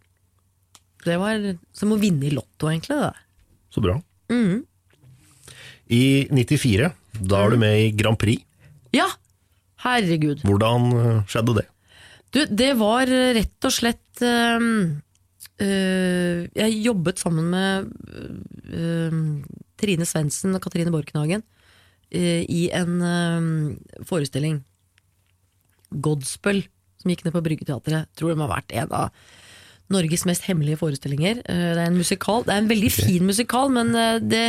[1.07, 1.43] Det var
[1.77, 2.97] som å vinne i Lotto, egentlig.
[2.99, 3.13] det.
[3.71, 3.99] Så bra.
[5.87, 6.91] I 94,
[7.23, 8.43] da er du med i Grand Prix.
[8.95, 9.07] Ja,
[9.85, 10.43] herregud.
[10.47, 11.67] Hvordan eh, skjedde det?
[12.35, 14.97] Du, det var eh, rett og slett øh,
[15.57, 17.93] Jeg jobbet sammen med
[18.75, 19.21] øh,
[19.79, 21.47] Trine Svendsen og Katrine Borkenhagen
[22.17, 23.01] i en
[24.07, 24.61] forestilling.
[25.91, 26.61] Godspell,
[27.07, 28.11] som gikk ned på Bryggeteatret.
[28.19, 29.27] Tror det må ha vært en av
[29.95, 31.45] Norges mest hemmelige forestillinger.
[31.47, 32.43] Eh, det er en musikal.
[32.47, 34.47] Det er en veldig fin musikal, men eh, det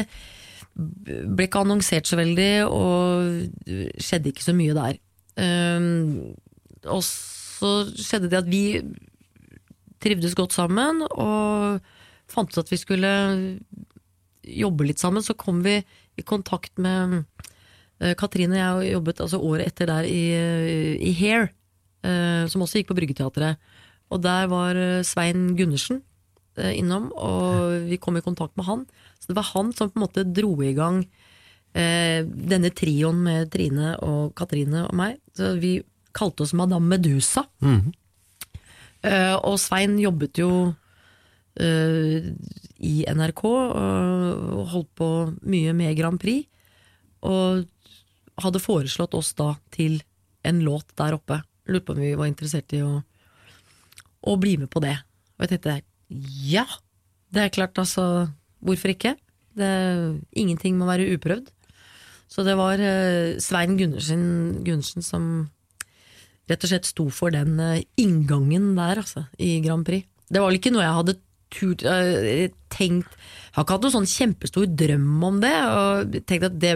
[0.78, 5.00] ble ikke annonsert så veldig, og skjedde ikke så mye der.
[5.38, 6.36] Um,
[6.86, 8.82] og så skjedde det at vi
[10.04, 11.82] trivdes godt sammen, og
[12.30, 13.12] fant ut at vi skulle
[14.46, 15.26] jobbe litt sammen.
[15.26, 17.24] Så kom vi i kontakt med
[18.02, 20.24] eh, Katrine og jeg jobbet altså året etter der i,
[21.10, 21.57] i Hair, eh,
[22.48, 23.58] som også gikk på Bryggeteatret.
[24.14, 26.02] Og der var eh, Svein Gundersen
[26.58, 28.86] eh, innom, og vi kom i kontakt med han.
[29.20, 31.02] Så det var han som på en måte dro i gang
[31.76, 35.20] eh, denne trioen med Trine og Katrine og meg.
[35.36, 35.78] Så vi
[36.18, 37.46] kalte oss Madame Medusa.
[39.06, 40.52] Eh, og Svein jobbet jo
[41.60, 42.32] eh,
[42.78, 45.10] i NRK og holdt på
[45.50, 46.48] mye med Grand Prix.
[47.28, 47.68] Og
[48.38, 50.00] hadde foreslått oss da til
[50.48, 51.42] en låt der oppe.
[51.68, 53.02] Lurte på om vi var interessert i å,
[54.28, 54.96] å bli med på det.
[55.38, 55.80] Og jeg tenkte
[56.48, 56.66] ja,
[57.36, 58.28] det er klart, altså.
[58.64, 59.14] Hvorfor ikke?
[59.58, 59.70] Det,
[60.40, 61.52] ingenting må være uprøvd.
[62.32, 65.48] Så det var uh, Svein Gundersen, som
[66.48, 70.08] rett og slett sto for den uh, inngangen der, altså, i Grand Prix.
[70.28, 71.18] Det var vel ikke noe jeg hadde
[71.56, 76.50] turt, uh, tenkt Jeg har ikke hatt noen sånn kjempestor drøm om det, og tenkt
[76.50, 76.74] at det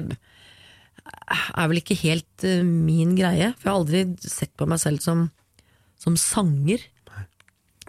[1.07, 5.03] er vel ikke helt uh, min greie, for jeg har aldri sett på meg selv
[5.03, 5.25] som,
[6.01, 6.83] som sanger.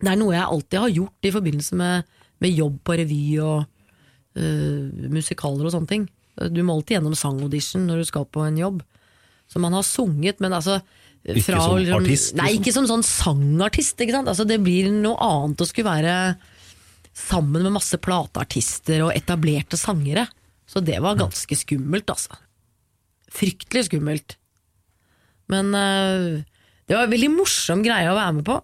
[0.02, 3.60] Det er noe jeg alltid har gjort i forbindelse med, med jobb på revy og
[3.62, 6.08] uh, musikaler og sånne ting.
[6.52, 8.80] Du må alltid gjennom sangaudition når du skal på en jobb.
[9.52, 10.78] Så man har sunget, men altså
[11.28, 12.62] Ikke som artist, Nei, liksom?
[12.62, 14.00] ikke som sånn sangartist.
[14.00, 16.14] Altså, det blir noe annet å skulle være
[17.12, 20.24] sammen med masse plateartister og etablerte sangere.
[20.66, 22.38] Så det var ganske skummelt, altså.
[23.32, 24.36] Fryktelig skummelt.
[25.52, 26.42] Men uh,
[26.86, 28.60] det var en veldig morsom greie å være med på.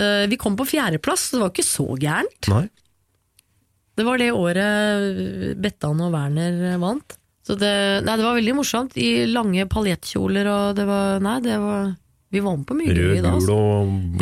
[0.00, 2.52] Uh, vi kom på fjerdeplass, så det var ikke så gærent.
[2.52, 2.66] Nei.
[3.92, 7.18] Det var det året Bettan og Werner vant.
[7.42, 7.72] Så det,
[8.06, 8.94] nei, det var veldig morsomt.
[8.96, 11.90] I lange paljettkjoler og det var Nei, det var
[12.32, 13.34] Vi var med på mye gøy da.
[13.34, 13.56] altså.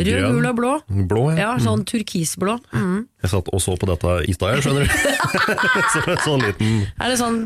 [0.01, 0.71] Rød, gul og blå.
[1.07, 1.37] Blå, ja.
[1.45, 2.57] Ja, sånn turkisblå.
[2.73, 3.05] Mm.
[3.23, 4.95] Jeg satt og så på dette i stad, skjønner du.
[5.93, 7.39] så sånn liten Er det sånn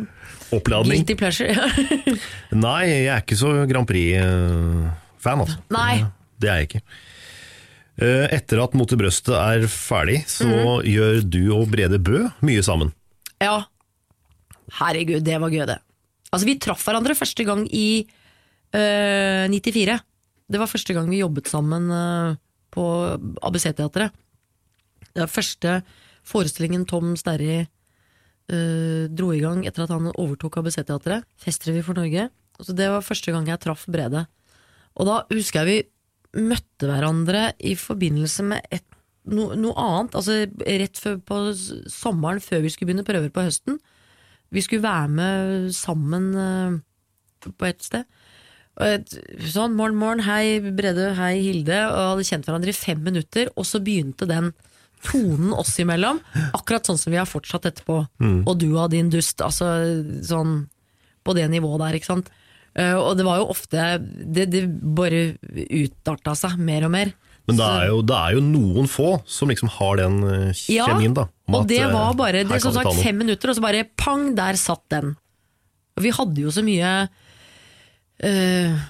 [0.54, 1.02] oppladning.
[1.02, 1.50] guilty pleasure?
[1.54, 2.16] ja.
[2.66, 5.58] Nei, jeg er ikke så Grand Prix-fan, altså.
[5.74, 6.04] Nei.
[6.42, 6.82] Det er jeg ikke.
[7.96, 10.84] Eh, Etter at Mot i brøstet er ferdig, så Mhm.
[10.92, 12.94] gjør du og Brede Bø mye sammen.
[13.42, 13.64] ja.
[14.80, 15.78] Herregud, det var gøy, det.
[16.34, 18.02] Altså, vi traff hverandre første gang i
[18.76, 20.00] øh, 94.
[20.52, 22.36] Det var første gang vi jobbet sammen øh,
[22.74, 22.84] på
[23.46, 24.12] ABC-teatret.
[25.14, 25.76] Det var første
[26.26, 27.68] forestillingen Tom Sterri
[28.54, 31.26] øh, dro i gang etter at han overtok ABC-teatret.
[31.42, 32.30] Festrevy for Norge.
[32.62, 34.26] Så det var første gang jeg traff Brede.
[34.96, 35.70] Og da husker jeg
[36.36, 38.86] vi møtte hverandre i forbindelse med et,
[39.32, 40.18] no, noe annet.
[40.20, 40.42] Altså
[40.84, 41.42] rett før på
[41.92, 43.80] sommeren, før vi skulle begynne prøver på høsten.
[44.54, 46.78] Vi skulle være med sammen uh,
[47.50, 48.06] på et sted.
[48.84, 49.14] Et,
[49.48, 53.68] sånn, morgen, morgen, hei Brede, hei Hilde, og hadde kjent hverandre i fem minutter, og
[53.68, 54.52] så begynte den
[55.06, 56.22] tonen oss imellom,
[56.58, 58.00] akkurat sånn som vi har fortsatt etterpå.
[58.46, 59.70] Og du og din dust, altså
[60.26, 60.64] sånn
[61.26, 62.34] på det nivået der, ikke sant.
[62.76, 67.14] Uh, og det var jo ofte Det, det bare utarta seg mer og mer.
[67.48, 70.18] Men det er, jo, det er jo noen få som liksom har den
[70.58, 71.26] kjemien, Ja, da.
[71.54, 74.32] og at, det eh, var bare det, som sagt, fem minutter, og så bare pang,
[74.38, 75.14] der satt den.
[75.96, 76.94] Og vi hadde jo så mye
[78.26, 78.88] uh,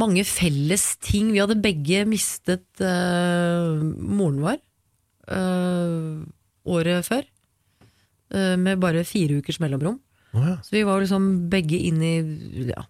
[0.00, 1.30] mange felles ting.
[1.34, 4.66] Vi hadde begge mistet uh, moren vår eh,
[6.70, 7.26] året før.
[8.34, 9.98] eh, med bare fire ukers mellomrom.
[10.32, 10.56] Oh, ja.
[10.62, 12.14] Så vi var liksom begge inn i
[12.70, 12.84] ja,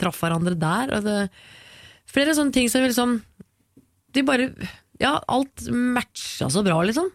[0.00, 0.92] Traff hverandre der.
[0.96, 1.30] Og det,
[2.10, 3.14] flere sånne ting som liksom
[4.12, 4.50] De bare
[5.00, 7.08] Ja, alt matcha så bra, liksom.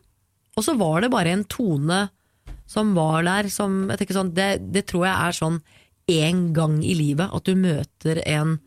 [0.58, 2.08] Og så var det bare en tone
[2.68, 5.60] som var der som jeg tenker sånn, det, det tror jeg er sånn
[6.12, 8.58] én gang i livet at du møter en,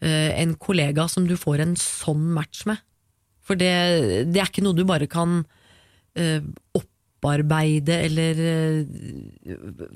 [0.00, 2.80] eh, en kollega som du får en sånn match med.
[3.44, 3.72] For det,
[4.32, 6.46] det er ikke noe du bare kan uh,
[6.78, 9.88] opparbeide eller uh,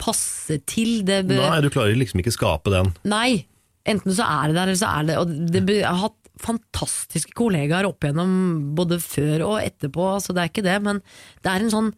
[0.00, 1.00] passe til.
[1.06, 2.92] Det, Nei, du klarer liksom ikke skape den.
[3.10, 3.44] Nei,
[3.88, 7.34] enten så er det der, eller så er det Og det, jeg har hatt fantastiske
[7.36, 8.30] kollegaer opp igjennom
[8.76, 11.02] både før og etterpå, altså det er ikke det, men
[11.44, 11.90] det er en sånn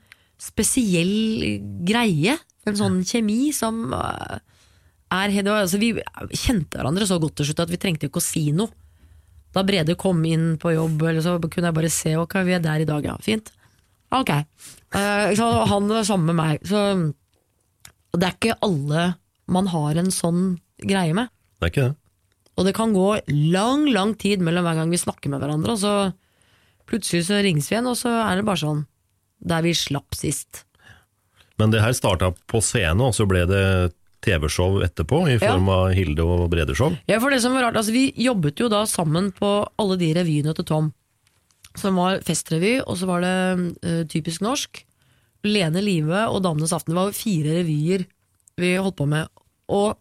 [0.43, 2.37] spesiell greie.
[2.67, 4.39] En sånn kjemi som øh,
[5.13, 5.93] er altså Vi
[6.39, 8.71] kjente hverandre så godt til slutt at vi trengte ikke å si noe.
[9.53, 12.63] Da Brede kom inn på jobb, eller så kunne jeg bare se ok, vi er
[12.65, 13.53] der i dag, ja, fint.
[14.13, 14.31] Ok.
[14.33, 16.65] Eh, så han var sammen med meg.
[16.69, 16.81] Så
[18.17, 19.13] det er ikke alle
[19.53, 20.43] man har en sånn
[20.81, 21.33] greie med.
[21.61, 21.97] Det er ikke det.
[22.61, 23.07] Og det kan gå
[23.53, 25.95] lang, lang tid mellom hver gang vi snakker med hverandre, og så
[26.89, 28.85] plutselig så ringes vi igjen, og så er det bare sånn
[29.43, 30.67] der vi slapp sist.
[31.61, 33.65] Men det her starta på scene, og så ble det
[34.23, 36.95] TV-show etterpå, i form av Hilde og Brede-show.
[37.11, 39.51] Ja, for det som var rart, altså Vi jobbet jo da sammen på
[39.81, 40.93] alle de revyene til Tom.
[41.79, 43.37] Som var festrevy, og så var det
[43.83, 44.85] uh, Typisk norsk.
[45.43, 46.95] Lene Live og Damenes aften.
[46.95, 48.07] Det var fire revyer
[48.61, 49.31] vi holdt på med.
[49.73, 49.97] Og,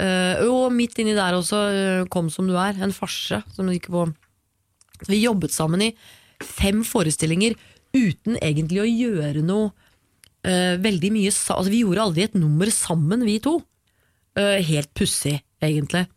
[0.00, 3.90] eh, og midt inni der også eh, Kom som du er, en farse som gikk
[3.92, 4.08] på
[5.06, 5.92] Vi jobbet sammen i
[6.42, 7.54] fem forestillinger
[7.94, 9.70] uten egentlig å gjøre noe
[10.44, 13.58] eh, veldig mye altså, Vi gjorde aldri et nummer sammen, vi to.
[14.34, 16.08] Uh, helt pussig, egentlig.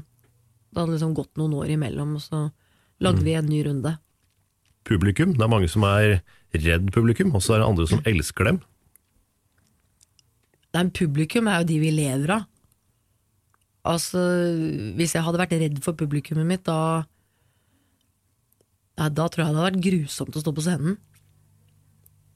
[0.73, 2.39] Det hadde liksom gått noen år imellom, og så
[3.05, 3.93] lagde vi en ny runde.
[4.85, 5.33] Publikum.
[5.33, 6.19] Det er mange som er
[6.55, 8.59] redd publikum, og så er det andre som elsker dem.
[10.75, 12.45] Nei, publikum er jo de vi lever av.
[13.85, 14.19] Altså,
[14.97, 17.05] hvis jeg hadde vært redd for publikummet mitt, da
[18.95, 20.95] ja, Da tror jeg det hadde vært grusomt å stå på scenen.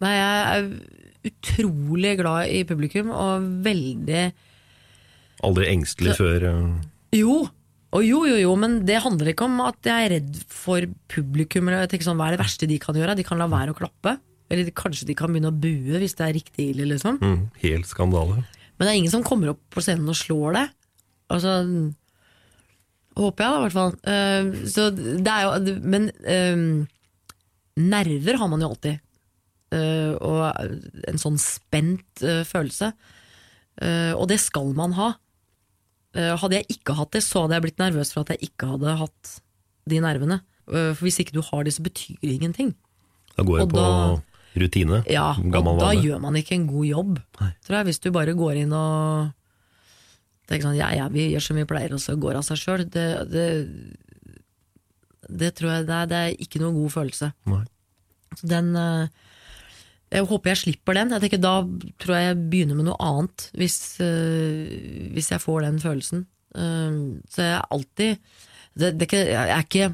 [0.04, 4.30] Nei, jeg er utrolig glad i publikum, og veldig
[5.48, 6.70] Aldri engstelig før eh,
[7.16, 7.42] Jo,
[7.90, 11.70] og jo, jo, jo, men det handler ikke om at jeg er redd for publikum.
[11.70, 13.16] Eller jeg tenker sånn, Hva er det verste de kan gjøre?
[13.18, 14.14] De kan la være å klappe.
[14.50, 17.18] Eller kanskje de kan begynne å bue hvis det er riktig ille, liksom.
[17.22, 18.44] mm, Helt skandale.
[18.78, 20.68] Men det er ingen som kommer opp på scenen og slår det.
[21.34, 21.56] Altså
[23.20, 23.96] Håper jeg, da, i hvert fall.
[24.06, 27.02] Uh, så det er jo Men uh,
[27.80, 29.02] nerver har man jo alltid.
[29.74, 30.46] Uh, og
[31.10, 32.94] en sånn spent følelse.
[33.80, 35.14] Og det skal man ha.
[36.18, 38.68] Eh, hadde jeg ikke hatt det, så hadde jeg blitt nervøs for at jeg ikke
[38.72, 39.34] hadde hatt
[39.90, 40.40] de nervene.
[40.70, 42.74] Eh, for hvis ikke du har det, så betyr det ingenting.
[43.38, 44.22] Da går jeg Og på da-
[44.60, 45.04] rutine.
[45.08, 46.02] Ja, og da vane.
[46.04, 47.52] gjør man ikke en god jobb, Nei.
[47.64, 47.86] tror jeg.
[47.86, 49.32] Hvis du bare går inn og
[50.50, 52.90] tenker sånn, ja, ja, vi gjør som vi pleier, og så går av seg sjøl.
[52.90, 53.48] Det, det,
[55.30, 57.32] det tror jeg det er, det er ikke noen god følelse.
[57.46, 57.64] Nei.
[58.36, 59.08] Så den eh,
[60.10, 61.14] Jeg håper jeg slipper den.
[61.14, 61.56] Jeg tenker Da
[62.02, 66.26] tror jeg jeg begynner med noe annet, hvis, eh, hvis jeg får den følelsen.
[66.56, 67.00] Eh,
[67.30, 68.18] så jeg er alltid
[68.80, 69.90] det, det er ikke, Jeg er ikke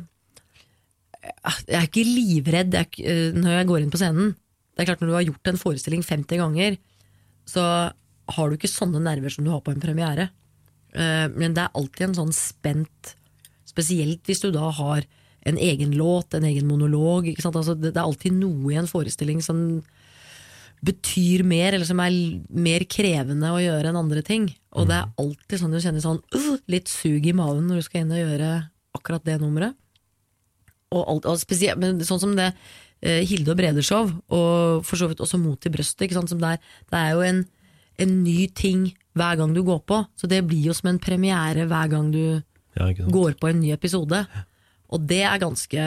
[1.66, 4.34] jeg er ikke livredd jeg er eh, når jeg går inn på scenen.
[4.76, 6.78] Det er klart Når du har gjort en forestilling 50 ganger,
[7.50, 7.92] så
[8.36, 10.30] har du ikke sånne nerver som du har på en premiere.
[10.96, 13.16] Uh, Men det er alltid en sånn spent
[13.68, 15.06] spesielt hvis du da har
[15.46, 17.28] en egen låt, en egen monolog.
[17.36, 19.60] Altså, det, det er alltid noe i en forestilling som
[20.86, 22.14] betyr mer, eller som er
[22.52, 24.48] mer krevende å gjøre enn andre ting.
[24.76, 27.88] Og det er alltid sånn du kjenner sånn uh, litt sug i maven når du
[27.88, 28.50] skal inn og gjøre
[28.98, 29.78] akkurat det nummeret.
[30.94, 35.10] Og, alt, og spesielt, men sånn som det uh, Hilde og Breder-show, og for så
[35.12, 37.42] vidt også Mot i brøstet, ikke sant, som det, er, det er jo en,
[38.06, 41.68] en ny ting hver gang du går på, så det blir jo som en premiere
[41.72, 42.24] hver gang du
[42.76, 44.26] Ja, går på en ny episode.
[44.92, 45.84] Og det er ganske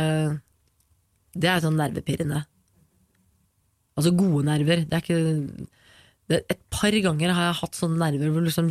[1.36, 2.46] Det er sånn nervepirrende.
[3.98, 4.84] Altså gode nerver.
[4.86, 5.22] Det er ikke
[6.28, 8.70] det, Et par ganger har jeg hatt sånne nerver hvor liksom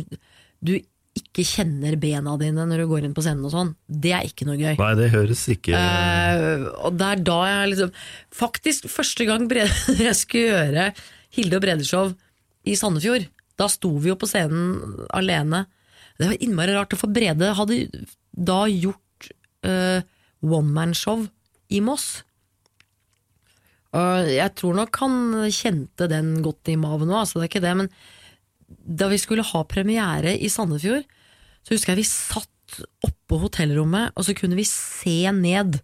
[0.64, 0.78] du
[1.18, 3.72] ikke kjenner bena dine når du går inn på scenen og sånn.
[3.86, 4.76] Det er ikke noe gøy.
[4.78, 7.90] Nei, det høres ikke Eh, og det er da jeg liksom
[8.34, 9.48] Faktisk første gang
[10.08, 10.86] jeg skulle gjøre
[11.34, 12.14] Hilde og Brede-show
[12.68, 13.26] i Sandefjord,
[13.58, 15.64] da sto vi jo på scenen alene.
[16.18, 17.76] Det var innmari rart, for Brede hadde
[18.32, 19.28] da gjort
[19.66, 20.00] uh,
[20.44, 21.26] one man-show
[21.72, 22.22] i Moss.
[23.96, 25.18] Og jeg tror nok han
[25.54, 27.88] kjente den godt i maven òg, altså det er ikke det, men
[28.68, 31.06] da vi skulle ha premiere i Sandefjord,
[31.64, 35.80] så husker jeg vi satt oppå hotellrommet, og så kunne vi se ned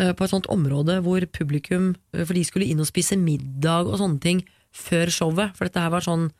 [0.00, 3.90] eh, på et sånt område hvor publikum eh, For de skulle inn og spise middag
[3.90, 4.42] og sånne ting
[4.76, 6.30] før showet, for dette her var sånn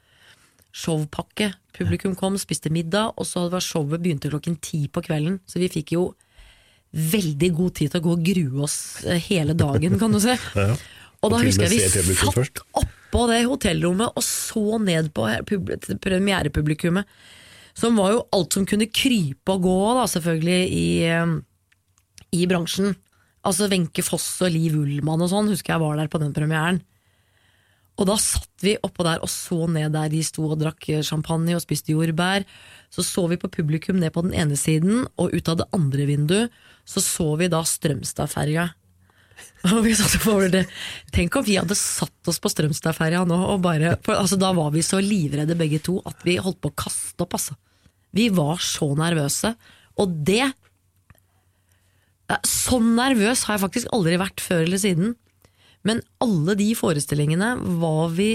[0.77, 1.55] showpakke.
[1.77, 5.73] Publikum kom, spiste middag, og så var showet begynte klokken ti på kvelden, så vi
[5.73, 6.11] fikk jo
[6.97, 10.37] veldig god tid til å gå og grue oss eh, hele dagen, kan du se.
[11.25, 15.09] Og da Og da og husker jeg vi satt oppå det hotellrommet og så ned
[15.17, 15.25] på
[16.05, 17.09] premierepublikummet,
[17.77, 21.33] som var jo alt som kunne krype og gå, da, selvfølgelig, i, eh,
[22.37, 22.93] i bransjen.
[23.49, 26.83] Altså Wenche Foss og Liv Ullmann og sånn, husker jeg var der på den premieren.
[27.97, 31.57] Og da satt vi oppå der og så ned der de sto og drakk champagne
[31.57, 32.45] og spiste jordbær.
[32.93, 36.09] Så så vi på publikum ned på den ene siden, og ut av det andre
[36.13, 38.69] vinduet så så vi da Strømstadferja.
[39.67, 40.65] Og vi satt på det.
[41.15, 44.71] Tenk om vi hadde satt oss på Strømstadferja nå, og bare for, altså, Da var
[44.75, 47.57] vi så livredde begge to at vi holdt på å kaste opp, altså.
[48.17, 49.57] Vi var så nervøse.
[50.01, 50.53] Og det
[52.43, 55.13] Sånn nervøs har jeg faktisk aldri vært før eller siden.
[55.87, 58.31] Men alle de forestillingene var vi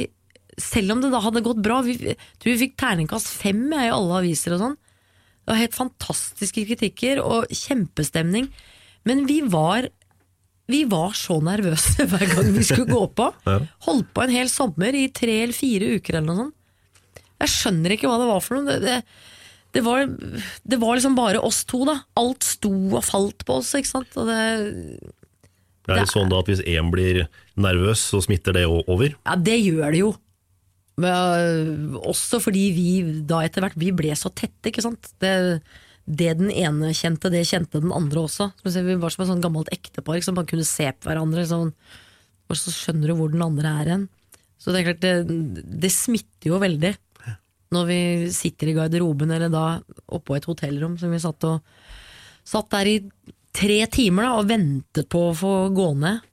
[0.62, 1.98] Selv om det da hadde gått bra Vi,
[2.44, 4.78] vi fikk terningkast fem i alle aviser og sånn.
[5.42, 8.52] Det var helt fantastiske kritikker og kjempestemning.
[9.08, 9.90] Men vi var
[10.72, 13.28] vi var så nervøse hver gang vi skulle gå på.
[13.88, 16.58] Holdt på en hel sommer i tre eller fire uker eller noe sånt.
[17.42, 18.68] Jeg skjønner ikke hva det var for noe.
[18.70, 18.98] Det, det,
[19.74, 21.98] det, var, det var liksom bare oss to, da.
[22.22, 24.14] Alt sto og falt på oss, ikke sant.
[24.22, 24.42] Og det,
[25.90, 27.24] Er det sånn da at hvis én blir
[27.58, 29.18] nervøs, så smitter det over?
[29.18, 30.14] ja, det gjør det jo.
[31.00, 32.90] Men, øh, også fordi vi
[33.28, 35.14] da etter hvert Vi ble så tette, ikke sant.
[35.24, 35.62] Det,
[36.06, 38.52] det den ene kjente, det kjente den andre også.
[38.66, 41.46] Vi var som et sånn gammelt ektepar som man kunne se på hverandre.
[41.48, 41.72] Sånn,
[42.52, 44.10] og så skjønner du hvor den andre er hen.
[44.62, 46.94] Så det er klart, det, det smitter jo veldig.
[47.72, 48.02] Når vi
[48.36, 49.66] sitter i garderoben, eller da
[50.12, 51.62] oppå et hotellrom, som vi satt og
[52.42, 52.96] Satt der i
[53.54, 56.24] tre timer da, og ventet på å få gå ned.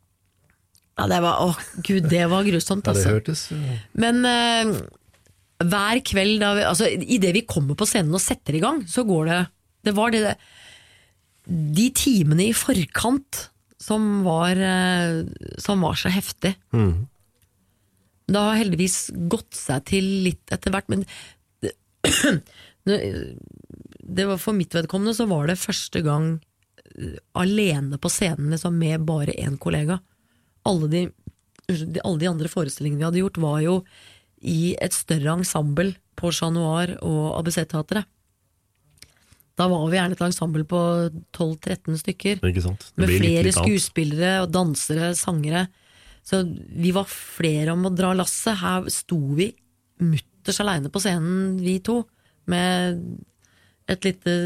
[0.99, 3.13] Ja, det var, åh, gud, det var grusomt, Ja, det altså.
[3.15, 3.77] hørtes ja.
[4.03, 4.81] Men uh,
[5.69, 9.05] hver kveld da vi, altså, Idet vi kommer på scenen og setter i gang, så
[9.07, 9.39] går det
[9.87, 10.35] Det var det
[11.47, 13.45] De timene i forkant
[13.79, 15.23] som var, uh,
[15.63, 16.57] som var så heftig.
[18.29, 18.97] Det har heldigvis
[19.31, 21.07] gått seg til litt etter hvert, men
[21.63, 21.73] det,
[24.19, 26.35] det var for mitt vedkommende så var det første gang
[26.99, 30.01] eh, alene på scenen liksom, med bare én kollega.
[30.67, 31.03] Alle de,
[31.69, 33.81] alle de andre forestillingene vi hadde gjort, var jo
[34.43, 38.09] i et større ensemble på Chat Noir og ABC-teatret.
[39.59, 40.81] Da var vi gjerne et ensemble på
[41.35, 42.43] 12-13 stykker.
[42.99, 45.65] Med flere skuespillere og dansere, sangere.
[46.23, 48.61] Så vi var flere om å dra lasset.
[48.61, 49.51] Her sto vi
[49.99, 52.05] mutters aleine på scenen, vi to.
[52.49, 53.03] Med
[53.91, 54.37] et lite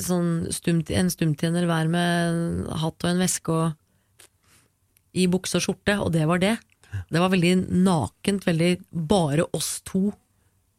[0.00, 3.74] sånn stumt, en stumtjener hver med en hatt og en veske og
[5.14, 6.56] i bukse og skjorte, og det var det.
[7.10, 7.54] Det var veldig
[7.84, 10.08] nakent, veldig bare oss to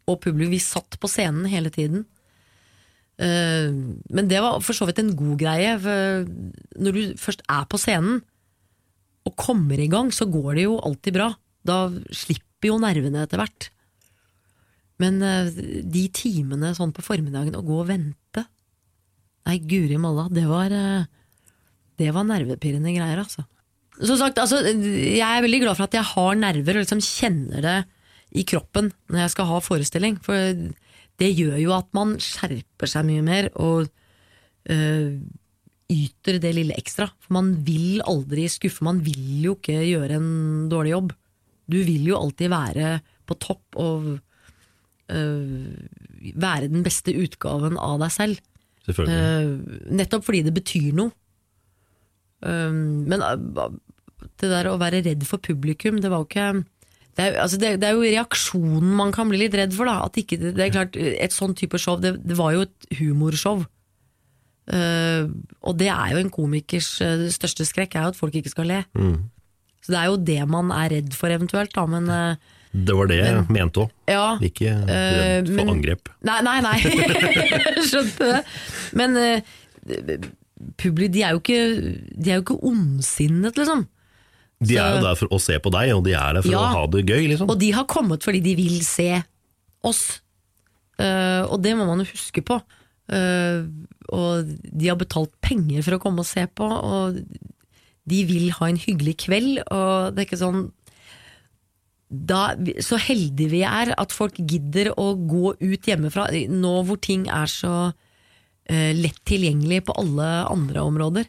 [0.06, 0.54] og publikum.
[0.54, 2.06] Vi satt på scenen hele tiden.
[3.18, 5.76] Eh, men det var for så vidt en god greie.
[6.76, 8.22] Når du først er på scenen
[9.26, 11.32] og kommer i gang, så går det jo alltid bra.
[11.66, 13.70] Da slipper jo nervene etter hvert.
[15.02, 15.50] Men eh,
[15.84, 18.46] de timene sånn på formiddagen å gå og vente
[19.46, 21.04] Nei, guri malla, det var eh,
[22.00, 23.44] Det var nervepirrende greier, altså.
[23.96, 27.64] Som sagt, altså, jeg er veldig glad for at jeg har nerver og liksom kjenner
[27.64, 27.78] det
[28.36, 30.18] i kroppen når jeg skal ha forestilling.
[30.24, 30.56] For
[31.22, 33.88] det gjør jo at man skjerper seg mye mer og
[34.72, 35.12] øh,
[35.92, 37.08] yter det lille ekstra.
[37.24, 40.32] For man vil aldri skuffe, man vil jo ikke gjøre en
[40.72, 41.16] dårlig jobb.
[41.72, 44.10] Du vil jo alltid være på topp og
[45.10, 45.70] øh,
[46.36, 48.44] være den beste utgaven av deg selv.
[48.86, 49.54] Eh,
[49.98, 51.16] nettopp fordi det betyr noe.
[52.46, 53.72] Um, men uh,
[54.42, 56.50] det der å være redd for publikum, det var jo ikke
[57.16, 59.88] det er, altså det, det er jo reaksjonen man kan bli litt redd for.
[59.88, 60.02] Da.
[60.04, 63.64] At ikke, det er klart, Et sånn type show, det, det var jo et humorshow.
[64.66, 65.30] Uh,
[65.62, 68.68] og det er jo en komikers uh, største skrekk, er jo at folk ikke skal
[68.68, 68.82] le.
[69.86, 71.86] Så det er jo det man er redd for eventuelt, da.
[71.88, 73.96] Men uh, Det var det jeg mente òg.
[74.12, 74.28] ja.
[74.44, 76.12] Ikke redd for men- angrep.
[76.28, 76.78] Nei, nei, nei.
[77.88, 78.44] Skjønte det.
[79.00, 79.16] Men
[80.76, 81.62] publi, de er jo ikke,
[82.12, 83.88] de er jo ikke ondsinnet, liksom.
[84.64, 86.62] De er jo der for å se på deg, og de er der for Ja.
[86.64, 87.50] å ha det gøy, liksom.
[87.52, 89.24] Og de har kommet fordi de vil se
[89.84, 90.22] oss.
[90.96, 92.62] Uh, og det må man jo huske på.
[93.12, 93.68] Uh,
[94.16, 97.20] og de har betalt penger for å komme og se på, og
[98.06, 100.66] de vil ha en hyggelig kveld, og det er ikke sånn
[102.06, 102.54] da,
[102.86, 107.50] Så heldige vi er at folk gidder å gå ut hjemmefra, nå hvor ting er
[107.50, 111.26] så uh, lett tilgjengelig på alle andre områder.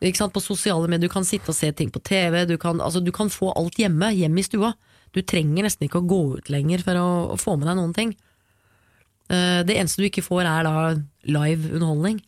[0.00, 0.34] Ikke sant?
[0.34, 3.10] På sosiale medier, du kan sitte og se ting på TV, du kan, altså, du
[3.14, 4.74] kan få alt hjemme, hjemme i stua.
[5.16, 7.94] Du trenger nesten ikke å gå ut lenger for å, å få med deg noen
[7.96, 8.16] ting.
[9.28, 10.74] Uh, det eneste du ikke får er da
[11.28, 12.22] live underholdning.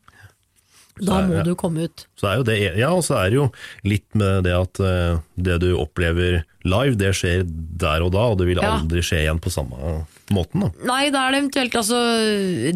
[1.01, 2.05] Da må du komme ut.
[2.19, 3.47] Så er jo det, ja, og så er det jo
[3.89, 8.41] litt med det at eh, det du opplever live, det skjer der og da, og
[8.41, 10.03] det vil aldri skje igjen på samme
[10.35, 10.67] måten.
[10.67, 10.71] da.
[10.91, 12.01] Nei, da er det eventuelt altså,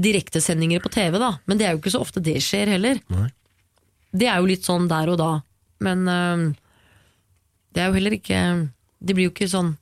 [0.00, 1.34] direktesendinger på TV, da.
[1.44, 3.02] Men det er jo ikke så ofte det skjer heller.
[3.12, 3.28] Nei.
[4.14, 5.32] Det er jo litt sånn der og da.
[5.84, 6.44] Men uh,
[7.74, 8.38] det er jo heller ikke
[9.02, 9.72] Det blir jo ikke sånn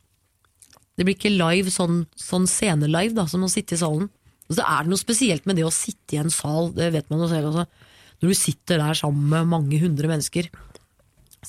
[0.96, 4.08] Det blir ikke live, sånn, sånn scenelive, da, som å sitte i salen.
[4.48, 7.08] Og så er det noe spesielt med det å sitte i en sal, det vet
[7.12, 7.64] man jo selv også.
[8.20, 10.50] Når du sitter der sammen med mange hundre mennesker.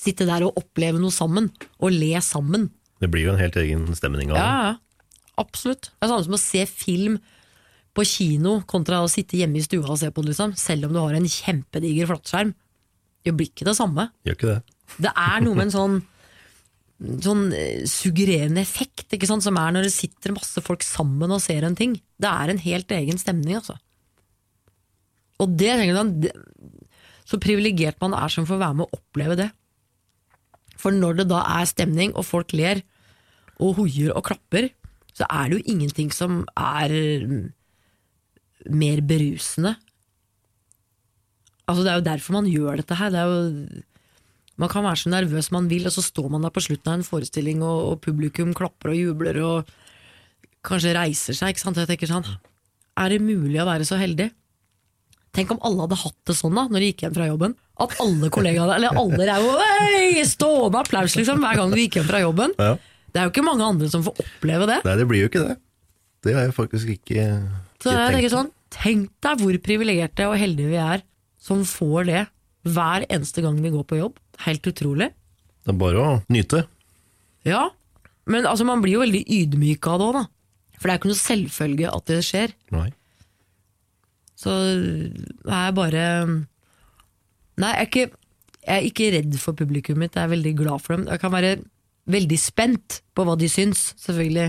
[0.00, 2.70] Sitte der og oppleve noe sammen, og le sammen.
[3.04, 4.48] Det blir jo en helt egen stemning av det.
[4.48, 4.72] ja.
[5.40, 5.90] Absolutt.
[5.90, 7.18] Det er samme som å se film
[7.94, 10.54] på kino kontra å sitte hjemme i stua og se på det, liksom.
[10.58, 12.54] Selv om du har en kjempediger flatskjerm.
[13.24, 14.08] Det blir ikke det samme.
[14.26, 14.74] Gjør ikke det?
[15.06, 16.02] Det er noe med en sånn
[17.24, 19.42] Sånn eh, suggererende effekt ikke sant?
[19.44, 21.96] som er når det sitter masse folk sammen og ser en ting.
[22.22, 23.74] Det er en helt egen stemning, altså.
[25.42, 26.32] Og det tenker jeg,
[27.26, 29.50] Så privilegert man er som får være med å oppleve det.
[30.78, 32.82] For når det da er stemning, og folk ler
[33.58, 34.70] og hoier og klapper,
[35.14, 36.92] så er det jo ingenting som er
[37.26, 37.44] mm,
[38.74, 39.76] mer berusende.
[41.70, 43.12] Altså Det er jo derfor man gjør dette her.
[43.14, 43.82] Det er jo,
[44.60, 46.98] man kan være så nervøs man vil, og så står man der på slutten av
[46.98, 49.74] en forestilling, og, og publikum klapper og jubler og
[50.64, 51.54] kanskje reiser seg.
[51.54, 51.80] ikke sant?
[51.80, 52.28] Jeg tenker sånn,
[52.94, 54.30] Er det mulig å være så heldig?
[55.34, 57.56] Tenk om alle hadde hatt det sånn da, når de gikk hjem fra jobben.
[57.82, 61.98] At alle kollegaene, eller alle er jo, «Hei!» Stående applaus liksom, hver gang du gikk
[61.98, 62.54] hjem fra jobben.
[62.60, 62.76] Ja.
[63.10, 64.76] Det er jo ikke mange andre som får oppleve det.
[64.86, 65.56] Nei, det blir jo ikke det.
[66.24, 67.24] Det har jeg faktisk ikke,
[67.82, 71.02] Så jeg tenker sånn, Tenk deg hvor privilegerte og heldige vi er
[71.44, 72.22] som får det
[72.64, 74.18] hver eneste gang vi går på jobb.
[74.46, 75.10] Helt utrolig.
[75.64, 76.64] Det er bare å nyte.
[77.44, 77.68] Ja,
[78.30, 80.24] men altså, man blir jo veldig ydmyk av det òg, da.
[80.78, 82.54] For det er ikke noe selvfølge at det skjer.
[82.74, 82.88] Nei.
[84.40, 86.04] Så det er bare
[87.54, 88.06] Nei, jeg er ikke,
[88.64, 91.04] jeg er ikke redd for publikum mitt, jeg er veldig glad for dem.
[91.06, 91.52] Jeg kan være
[92.10, 94.48] veldig spent på hva de syns, selvfølgelig.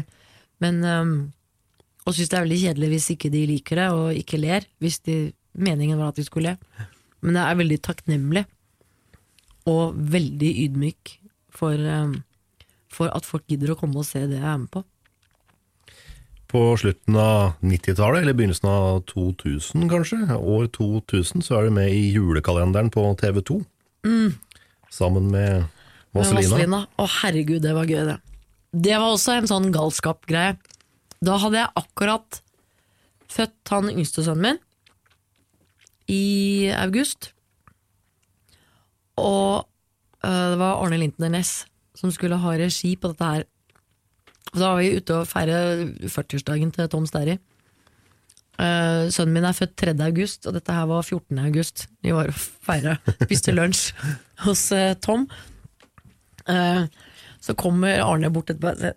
[0.63, 1.15] Men um,
[2.07, 4.65] Og syns det er veldig kjedelig hvis ikke de liker det, og ikke ler.
[4.81, 5.19] Hvis de,
[5.55, 6.85] meningen var at vi skulle le.
[7.25, 8.43] Men jeg er veldig takknemlig,
[9.65, 11.15] og veldig ydmyk
[11.55, 11.79] for,
[12.93, 14.83] for at folk gidder å komme og se det jeg er med på.
[16.51, 21.89] På slutten av 90-tallet, eller begynnelsen av 2000 kanskje, år 2000, så er du med
[21.91, 23.57] i julekalenderen på TV 2.
[24.93, 25.65] Sammen med
[26.15, 26.51] Med Vazelina.
[26.53, 26.77] Vazelina.
[27.01, 28.19] Å herregud, det var gøy det.
[28.85, 30.53] Det var også en sånn galskap-greie.
[31.25, 32.39] Da hadde jeg akkurat
[33.31, 34.61] født han yngste sønnen min
[36.07, 37.31] i august.
[39.15, 39.67] Og
[40.25, 43.43] øh, det var Arne Lintner Næss som skulle ha regi på dette her.
[44.53, 45.59] Og Da var vi ute og feire
[46.03, 47.37] 40-årsdagen til Tom Sterry.
[48.55, 49.95] Uh, sønnen min er født 3.
[50.05, 51.39] august, og dette her var 14.
[51.43, 51.87] august.
[52.03, 52.95] Vi var og feira,
[53.25, 53.89] spiste lunsj
[54.45, 55.27] hos uh, Tom.
[56.47, 56.87] Uh,
[57.43, 58.95] så kommer Arne bort etterpå og sier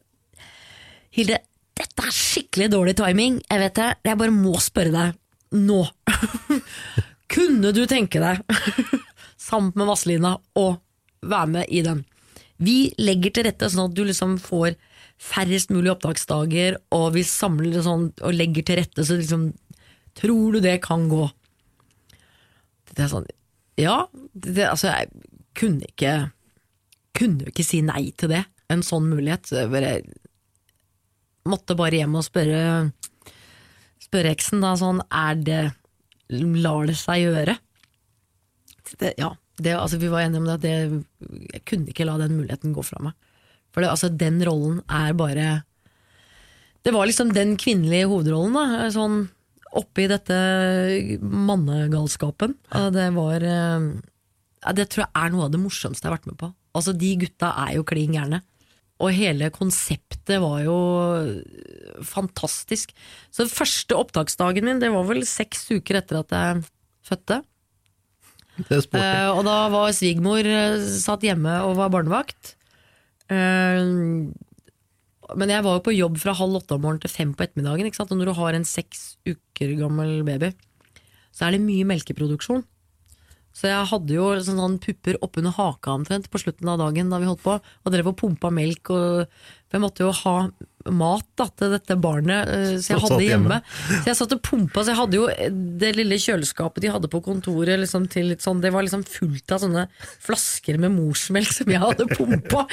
[1.19, 1.39] Hilde,
[1.79, 3.41] dette er skikkelig dårlig timing.
[3.49, 5.19] Jeg vet det, jeg bare må spørre deg
[5.55, 5.83] nå.
[7.33, 8.43] Kunne du tenke deg,
[9.49, 10.69] sammen med Vazelina, å
[11.21, 12.05] være med i den?
[12.59, 14.75] Vi legger til rette sånn at du liksom får
[15.19, 19.51] færrest mulig opptaksdager, og vi samler det sånn og legger til rette, så liksom
[20.19, 21.29] Tror du det kan gå?
[22.91, 23.27] Det er sånn
[23.79, 25.13] Ja, det, altså jeg
[25.55, 26.15] kunne ikke
[27.15, 28.41] Kunne jo ikke si nei til det.
[28.71, 29.53] En sånn mulighet.
[29.55, 30.03] Jeg
[31.49, 32.63] måtte bare hjem og spørre
[34.09, 35.63] Spørre eksen da sånn Er det
[36.33, 37.55] Lar det seg gjøre?
[39.01, 39.31] Det, ja,
[39.61, 40.75] det, altså vi var enige om det at det,
[41.55, 43.17] jeg kunne ikke la den muligheten gå fra meg.
[43.73, 45.49] For det, altså den rollen er bare
[46.85, 48.91] Det var liksom den kvinnelige hovedrollen, da.
[48.93, 49.27] Sånn
[49.77, 50.37] oppi dette
[51.21, 52.55] mannegalskapen.
[52.95, 53.89] Det var eh,
[54.77, 56.53] Det tror jeg er noe av det morsomste jeg har vært med på.
[56.77, 58.43] Altså De gutta er jo klin gærne.
[58.99, 60.79] Og hele konseptet var jo
[62.07, 62.91] fantastisk.
[63.31, 66.65] Så den første opptaksdagen min, det var vel seks uker etter at jeg
[67.07, 67.43] fødte.
[68.59, 72.57] Eh, og da var svigermor eh, satt hjemme og var barnevakt.
[73.31, 73.79] Eh,
[75.39, 77.93] men jeg var jo på jobb fra halv åtte om morgenen til fem på ettermiddagen.
[77.93, 80.51] Og når du har en seks uker gammel baby,
[81.31, 82.65] så er det mye melkeproduksjon.
[83.59, 87.19] Så jeg hadde jo sånn, sånn pupper oppunder haka omtrent på slutten av dagen da
[87.19, 88.93] vi holdt på, og drev og pumpa melk.
[88.95, 90.37] Og, for jeg måtte jo ha
[90.95, 93.59] mat da, til dette barnet, eh, så jeg hadde hjemme.
[93.59, 93.99] hjemme.
[94.03, 95.27] Så jeg satt og pumpa, så jeg hadde jo
[95.83, 99.55] det lille kjøleskapet de hadde på kontoret, liksom, til litt sånn, det var liksom fullt
[99.55, 99.85] av sånne
[100.25, 102.64] flasker med morsmelk som jeg hadde pumpa.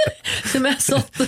[0.52, 1.22] som jeg satt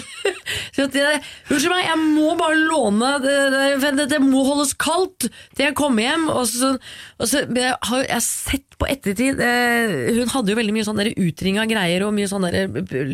[0.77, 1.20] så jeg,
[1.51, 5.77] Unnskyld meg, jeg må bare låne det, det, det, det må holdes kaldt til jeg
[5.79, 6.27] kommer hjem.
[6.33, 6.74] Og så,
[7.18, 11.01] og så jeg har jeg sett på ettertid eh, Hun hadde jo veldig mye sånn
[11.07, 12.49] utringa greier og mye sånn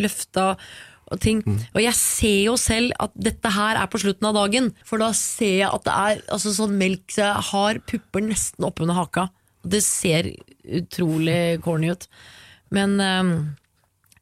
[0.02, 0.52] løfta
[1.12, 1.42] og ting.
[1.72, 5.12] Og jeg ser jo selv at dette her er på slutten av dagen, for da
[5.16, 9.28] ser jeg at det er altså, sånn melk så jeg har pupper nesten oppunder haka.
[9.62, 10.32] Det ser
[10.62, 12.08] utrolig corny ut.
[12.72, 13.32] Men um,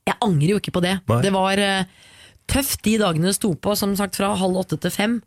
[0.08, 0.98] jeg angrer jo ikke på det.
[1.08, 1.20] Nei.
[1.24, 2.06] Det var uh,
[2.50, 5.20] tøft de dagene det sto på, som sagt fra halv åtte til fem.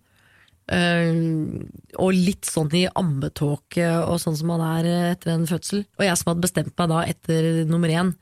[0.72, 1.64] Uh,
[2.00, 5.84] og litt sånn i ammetåke og sånn som man er eh, etter en fødsel.
[6.00, 8.14] Og jeg som hadde bestemt meg da etter nummer én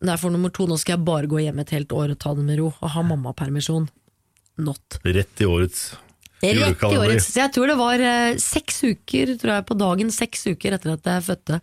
[0.00, 2.32] Nei, for nummer to, nå skal jeg bare gå hjem et helt år og ta
[2.36, 3.90] det med ro og ha mammapermisjon.
[4.60, 5.00] Not.
[5.04, 5.90] Rett i årets
[6.40, 7.04] Rett i julekalender.
[7.04, 7.28] årets.
[7.34, 10.94] Så jeg tror det var eh, seks uker, tror jeg, på dagen, seks uker etter
[10.96, 11.60] at jeg fødte.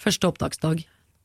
[0.00, 0.84] Første opptaksdag.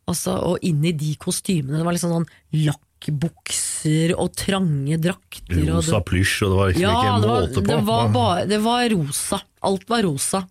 [0.09, 1.78] Altså, og inn i de kostymene.
[1.80, 2.28] Det var liksom sånn
[2.66, 5.61] lakkbukser og trange drakter.
[5.70, 7.66] og Rosa det, plysj, og det var liksom ja, ikke det var, måte på.
[7.70, 9.41] det, var bare, det var rosa.
[9.70, 10.43] Alt var rosa.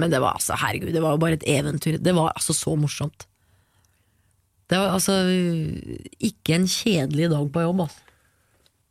[0.00, 2.00] Men det var altså, herregud, det var jo bare et eventyr.
[2.00, 3.28] Det var altså så morsomt.
[4.66, 5.14] Det var altså
[6.26, 8.02] ikke en kjedelig dag på jobb, altså.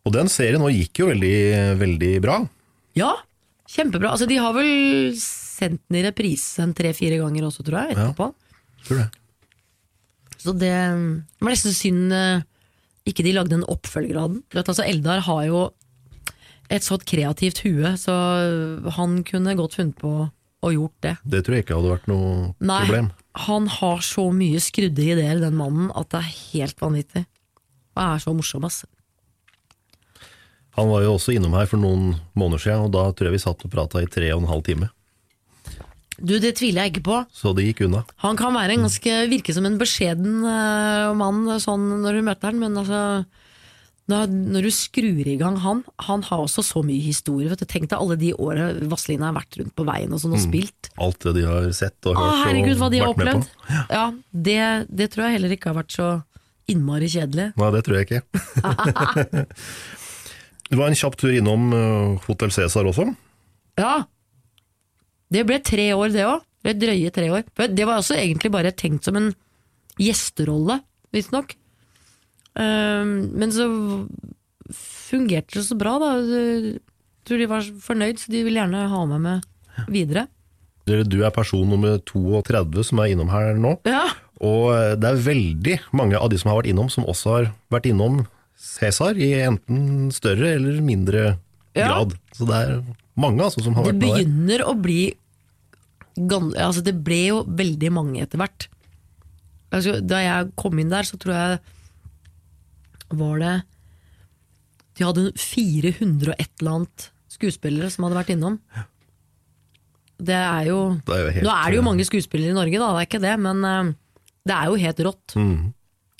[0.05, 1.35] Og den serien nå gikk jo veldig,
[1.81, 2.37] veldig bra.
[2.95, 3.11] Ja,
[3.73, 4.11] kjempebra.
[4.13, 8.29] Altså, de har vel sendt den i reprise en tre-fire ganger også, tror jeg, etterpå.
[8.29, 8.41] Ja,
[8.85, 9.07] Tror det.
[10.37, 12.43] Så det var nesten synd eh,
[13.09, 14.43] ikke de lagde en oppfølger av den.
[14.61, 15.63] Altså, Eldar har jo
[16.69, 18.13] et sånt kreativt hue, så
[18.97, 20.13] han kunne godt funnet på
[20.65, 21.15] å gjort det.
[21.25, 22.29] Det tror jeg ikke hadde vært noe
[22.61, 23.09] Nei, problem.
[23.35, 27.25] Han har så mye skrudde ideer, den mannen, at det er helt vanvittig.
[27.95, 28.83] Og er så morsom, ass.
[30.75, 33.43] Han var jo også innom her for noen måneder siden, og da tror jeg vi
[33.43, 34.89] satt og prata i tre og en halv time.
[36.15, 37.21] Du, det tviler jeg ikke på.
[37.35, 38.05] Så det gikk unna.
[38.23, 42.51] Han kan være en ganske, virke som en beskjeden uh, mann sånn når du møter
[42.51, 43.01] han, men altså
[44.05, 47.49] da, når du skrur i gang han, han har også så mye historie.
[47.49, 47.65] Vet du.
[47.69, 50.91] Tenk deg alle de åra Vazelina har vært rundt på veien og sånn og spilt.
[51.01, 53.49] Alt det de har sett og hørt herregud, hva de har opplevd!
[53.71, 54.59] Ja, Ja, det,
[54.93, 56.09] det tror jeg heller ikke har vært så
[56.69, 57.51] innmari kjedelig.
[57.57, 58.21] Nei, det tror jeg ikke.
[60.69, 63.09] det var en kjapp tur innom uh, Hotell Cæsar også.
[63.81, 63.95] Ja!
[65.33, 66.45] Det ble tre år, det òg.
[66.65, 67.45] Drøye tre år.
[67.73, 69.33] Det var også egentlig bare tenkt som en
[70.01, 70.79] gjesterolle,
[71.13, 71.57] visstnok.
[72.55, 73.65] Um, men så
[74.71, 76.11] fungerte det så bra, da.
[76.23, 76.77] Jeg
[77.27, 80.27] tror de var fornøyd, så de vil gjerne ha meg med videre.
[80.85, 80.93] Du
[81.25, 83.75] er person nummer 32 som er innom her nå.
[83.89, 84.05] Ja,
[84.43, 87.51] Og uh, det er veldig mange av de som har vært innom, som også har
[87.73, 88.23] vært innom
[88.55, 91.23] Cæsar i enten større eller mindre
[91.75, 91.89] Ja.
[91.89, 92.13] grad.
[92.31, 92.77] Så det er
[93.19, 94.15] mange altså, som har Det vært med der.
[94.23, 95.01] begynner å bli
[96.15, 98.69] altså Det ble jo veldig mange etter hvert.
[99.75, 101.59] Altså, da jeg kom inn der, så tror jeg
[103.13, 103.53] var det
[104.97, 108.59] De hadde 400 og et eller annet skuespillere som hadde vært innom.
[110.15, 112.55] Det er jo, Det er jo helt, Nå er det jo eh, mange skuespillere i
[112.55, 113.89] Norge, da, det er ikke det, men eh,
[114.47, 115.35] det er jo helt rått.
[115.35, 115.73] Mm.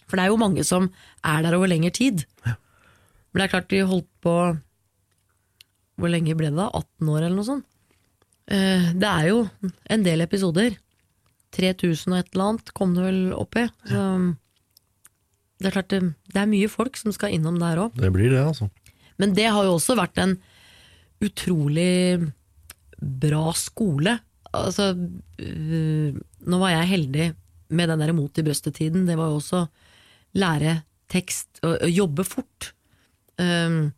[0.05, 0.89] For det er jo mange som
[1.23, 2.25] er der over lengre tid.
[2.45, 4.33] Men det er klart de holdt på
[5.95, 6.67] Hvor lenge ble det da?
[6.75, 7.65] 18 år eller noe sånt?
[8.51, 9.39] Eh, Det er jo
[9.89, 10.75] en del episoder.
[11.55, 13.63] 3000 og et eller annet kom det vel opp i.
[13.87, 14.03] Så
[15.60, 16.02] det er klart det,
[16.34, 17.95] det er mye folk som skal innom der òg.
[17.99, 18.68] Det blir det, altså.
[19.22, 20.36] Men det har jo også vært en
[21.23, 22.19] utrolig
[22.99, 24.18] bra skole.
[24.56, 24.91] Altså,
[25.40, 27.27] øh, nå var jeg heldig
[27.76, 29.65] med den der mot i brøstet-tiden, det var jo også
[30.38, 32.72] lære tekst og, og jobbe fort.
[33.40, 33.90] Um,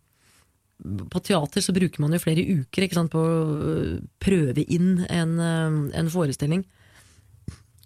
[1.11, 5.39] på teater så bruker man jo flere uker sant, på å øh, prøve inn en,
[5.41, 6.61] en forestilling.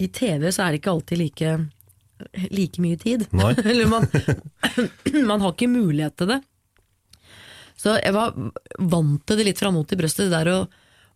[0.01, 1.53] I TV så er det ikke alltid like,
[2.51, 3.27] like mye tid.
[3.65, 4.07] Eller man,
[5.29, 6.39] man har ikke mulighet til det.
[7.81, 8.35] Så jeg var
[8.77, 10.59] vant til det litt fra mot i brøstet, det der å,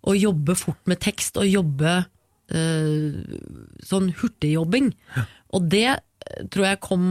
[0.10, 3.19] å jobbe fort med tekst og jobbe øh,
[3.86, 4.90] sånn hurtigjobbing.
[5.53, 5.99] Og det
[6.49, 7.03] tror jeg kom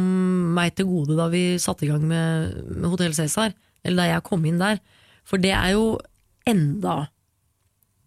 [0.57, 3.55] meg til gode da vi satte i gang med, med Hotell Cæsar,
[3.87, 4.83] eller da jeg kom inn der.
[5.29, 5.95] For det er jo
[6.51, 7.05] enda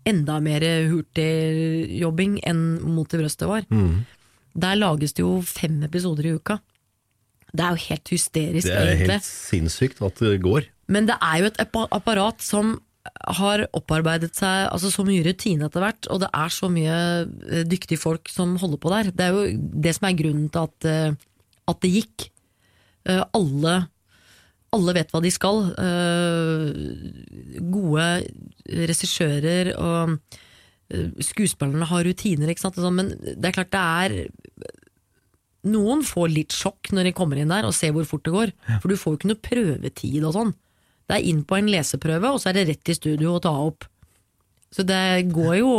[0.08, 2.62] enda mer hurtigjobbing enn
[2.96, 3.66] Mot i brøstet var.
[4.58, 6.58] Der lages det jo fem episoder i uka.
[7.54, 8.74] Det er jo helt hysterisk, egentlig.
[8.74, 9.20] Det er egentlig.
[9.20, 10.68] helt sinnssykt at det går.
[10.92, 11.60] Men det er jo et
[11.92, 12.78] apparat som
[13.38, 17.64] har opparbeidet seg altså så mye rutine etter hvert, og det er så mye eh,
[17.68, 19.12] dyktige folk som holder på der.
[19.16, 19.46] Det er jo
[19.88, 21.14] det som er grunnen til at, eh,
[21.72, 22.28] at det gikk.
[23.08, 23.78] Eh, Alle,
[24.76, 25.62] alle vet hva de skal.
[27.72, 28.08] Gode
[28.68, 30.18] regissører og
[30.88, 32.78] skuespillerne har rutiner, ikke sant.
[32.80, 34.18] sånn, Men det er klart det er
[35.68, 38.54] noen får litt sjokk når de kommer inn der og ser hvor fort det går.
[38.80, 40.56] For du får jo ikke noe prøvetid og sånn.
[41.08, 43.54] Det er inn på en leseprøve, og så er det rett i studio å ta
[43.64, 43.88] opp.
[44.76, 45.72] Så det går jo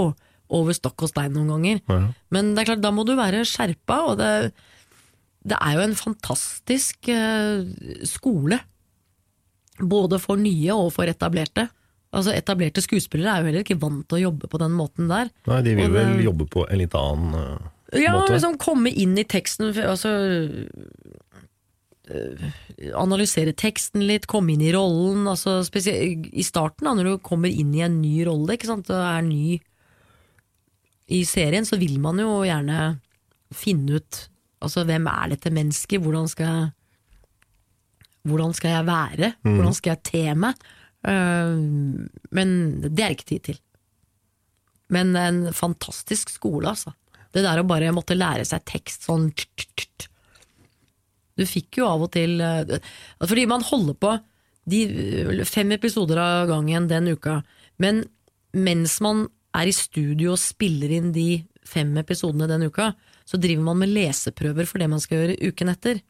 [0.48, 1.82] over stokk og stein noen ganger.
[1.92, 2.00] Ja.
[2.32, 4.30] Men det er klart, da må du være skjerpa, og det,
[5.48, 7.66] det er jo en fantastisk eh,
[8.08, 8.62] skole.
[9.78, 11.68] Både for nye og for etablerte.
[12.16, 15.28] Altså Etablerte skuespillere er jo heller ikke vant til å jobbe på den måten der.
[15.50, 17.58] Nei, de vil det- vel jobbe på en litt annen uh,
[17.92, 18.32] Ja, måte.
[18.36, 20.08] liksom komme inn i teksten, altså
[22.08, 22.46] øh,
[22.96, 25.26] Analysere teksten litt, komme inn i rollen.
[25.28, 28.96] Altså I starten, da, når du kommer inn i en ny rolle ikke sant, og
[29.04, 29.58] er ny
[31.08, 32.98] i serien, så vil man jo gjerne
[33.52, 34.24] finne ut
[34.58, 36.02] Altså, hvem er dette mennesket?
[36.02, 36.72] Hvordan skal jeg
[38.26, 39.28] Hvordan skal jeg være?
[39.46, 40.54] Hvordan skal jeg te meg?
[41.08, 41.56] Øh,
[42.36, 42.54] men
[42.84, 43.60] det er ikke tid til.
[44.92, 46.94] Men en fantastisk skole, altså.
[47.32, 49.28] Det der å bare måtte lære seg tekst sånn.
[51.38, 52.78] Du fikk jo av og til eh,
[53.20, 54.14] Fordi man holder på
[54.68, 57.42] de eh, fem episoder av gangen den uka,
[57.80, 58.02] men
[58.56, 59.26] mens man
[59.56, 62.90] er i studio og spiller inn de fem episodene den uka,
[63.28, 66.00] så driver man med leseprøver for det man skal gjøre uken etter.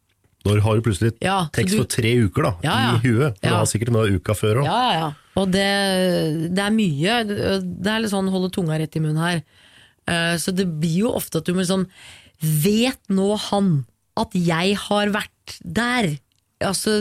[0.47, 2.91] Når har du plutselig Ja, tekst du- for tre uker da, Ja, ja.
[2.95, 3.39] i huet?
[3.41, 3.51] For Ja.
[3.51, 4.65] Du har sikkert noe uka før òg.
[4.65, 5.13] Ja, ja, ja.
[5.37, 7.17] Og det, det er mye.
[7.27, 9.43] Det er litt sånn holde tunga rett i munnen her.
[10.09, 11.87] Eh, Så det blir jo ofte at du må liksom
[12.41, 13.85] Vet nå han
[14.17, 16.19] at jeg har vært der?
[16.63, 16.95] Altså?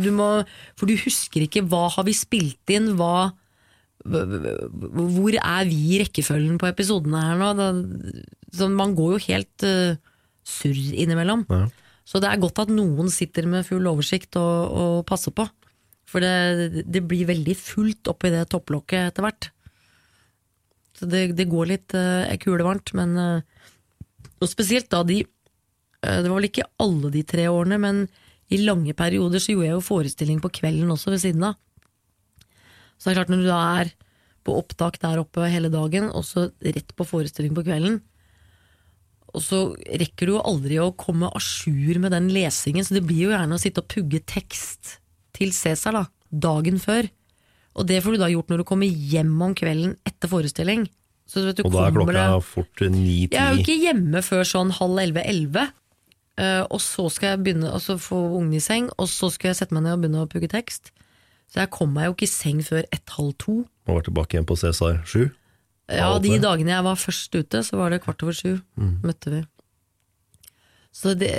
[0.00, 0.44] Du må,
[0.76, 3.32] for du husker ikke hva har vi spilt inn, hva
[4.06, 7.50] hvor er vi i rekkefølgen på episodene her nå?
[7.58, 7.66] Da,
[8.56, 9.98] så man går jo helt uh,
[10.46, 11.44] surr innimellom.
[11.50, 11.66] Ja.
[12.10, 15.46] Så det er godt at noen sitter med full oversikt og, og passer på.
[16.10, 19.50] For det, det blir veldig fullt oppi det topplokket etter hvert.
[20.98, 23.68] Så det, det går litt uh, kulevarmt, men uh,
[24.42, 28.02] Og spesielt da de uh, Det var vel ikke alle de tre årene, men
[28.50, 31.58] i lange perioder så gjorde jeg jo forestilling på kvelden også ved siden av.
[32.98, 33.92] Så det er klart når du da er
[34.42, 38.00] på opptak der oppe hele dagen, og så rett på forestilling på kvelden,
[39.34, 43.04] og så rekker du jo aldri å komme à jour med den lesingen, så det
[43.06, 44.96] blir jo gjerne å sitte og pugge tekst
[45.36, 47.08] til Cæsar da, dagen før.
[47.78, 50.88] Og det får du da gjort når du kommer hjem om kvelden etter forestilling.
[51.30, 53.30] Så vet du, Og da er klokka det- fort ni-ti.
[53.30, 55.70] Jeg er jo ikke hjemme før sånn halv elleve-elleve.
[56.38, 59.56] Eh, og så skal jeg begynne altså få ungen i seng, og så skal jeg
[59.60, 60.90] sette meg ned og begynne å pugge tekst.
[61.50, 63.52] Så jeg kom meg jo ikke i seng før ett-halv to.
[63.86, 65.30] Og var tilbake igjen på Cæsar 7.
[65.90, 68.60] Ja, de dagene jeg var først ute, så var det kvart over sju.
[68.78, 69.40] Møtte vi.
[70.94, 71.32] Så det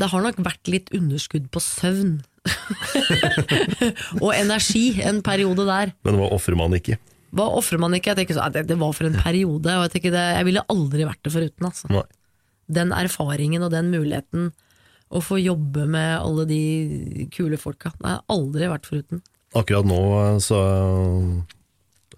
[0.00, 2.22] Det har nok vært litt underskudd på søvn.
[4.24, 5.92] og energi en periode der.
[6.06, 6.96] Men hva ofrer man ikke?
[7.36, 8.12] Hva ofrer man ikke?
[8.12, 10.64] Jeg tenker så, det, det var for en periode, og jeg, tenker det, jeg ville
[10.72, 11.68] aldri vært det foruten.
[11.68, 11.92] Altså.
[11.92, 12.04] Nei.
[12.72, 14.50] Den erfaringen og den muligheten
[15.12, 16.62] å få jobbe med alle de
[17.32, 17.92] kule folka.
[17.98, 19.22] Det har jeg aldri vært foruten.
[19.52, 20.60] Akkurat nå eh, så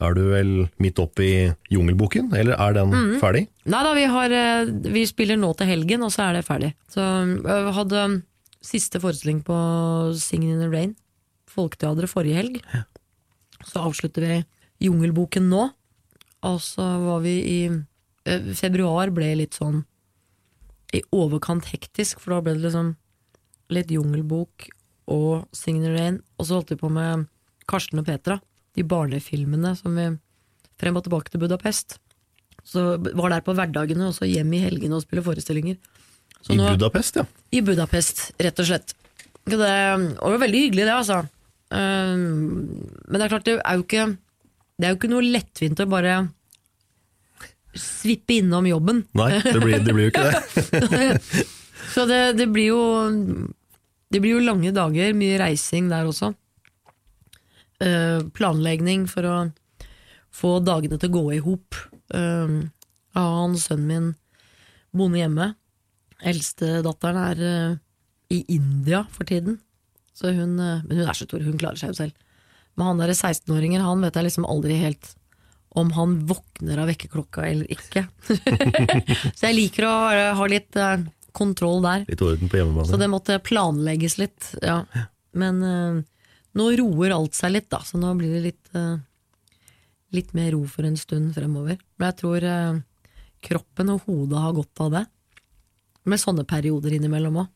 [0.01, 0.53] er du vel
[0.83, 3.21] midt oppe i Jungelboken, eller er den Mhm.
[3.21, 3.49] ferdig?
[3.66, 6.75] Nei da, vi, har, eh, vi spiller nå til helgen, og så er det ferdig.
[6.89, 7.01] Så
[7.45, 8.23] jeg hadde
[8.62, 9.55] siste forestilling på
[10.19, 10.97] Singing in the Rain,
[11.47, 12.61] Folketeatret, forrige helg.
[13.65, 14.45] Så avslutter vi
[14.89, 15.71] Jungelboken nå.
[16.43, 17.59] Og så var vi i
[18.27, 19.85] eh, Februar ble litt sånn
[20.93, 22.97] i overkant hektisk, for da ble det liksom
[23.71, 24.69] litt jungelbok
[25.09, 26.19] og Singing in the Rain.
[26.39, 27.27] Og så holdt vi på med
[27.66, 28.41] Karsten og Petra,
[28.75, 30.09] de barnefilmene som vi
[30.81, 31.99] frem og tilbake til Budapest.
[32.65, 35.77] Så var der på hverdagene, og så hjem i helgene og spille forestillinger.
[36.45, 37.25] Så I nå- Budapest, ja.
[37.53, 38.95] I Budapest, rett og slett.
[39.45, 41.21] Det var veldig hyggelig, det, altså.
[41.75, 42.21] Um,
[43.09, 44.05] men det er klart, det er jo ikke
[44.79, 46.15] Det er jo ikke noe lettvint å bare
[47.75, 49.03] svippe innom jobben.
[49.19, 51.45] Nei, det blir, det blir jo ikke det.
[51.95, 52.81] Så det, det blir jo
[54.13, 56.33] Det blir jo lange dager, mye reising der også.
[57.85, 59.36] Eh, planlegging for å
[60.35, 61.77] få dagene til å gå i hop.
[62.15, 62.65] Uh,
[63.15, 64.06] han sønnen min
[64.94, 65.48] boende hjemme.
[66.24, 67.77] Eldstedatteren er uh,
[68.32, 69.59] i India for tiden.
[70.16, 72.16] Så hun, uh, men hun er så stor, hun klarer seg jo selv.
[72.74, 75.12] Men han derre 16-åringen, han vet jeg liksom aldri helt
[75.74, 78.06] om han våkner av vekkerklokka eller ikke.
[79.36, 79.94] så jeg liker å
[80.39, 80.78] ha, litt
[81.35, 82.05] kontroll der.
[82.06, 84.85] Litt orden på Så det måtte planlegges litt, ja.
[85.35, 85.59] Men
[86.59, 88.97] nå roer alt seg litt, da, så nå blir det litt, uh,
[90.15, 91.81] litt mer ro for en stund fremover.
[91.99, 92.81] Men jeg tror uh,
[93.45, 95.05] kroppen og hodet har godt av det.
[96.05, 97.53] Med sånne perioder innimellom òg.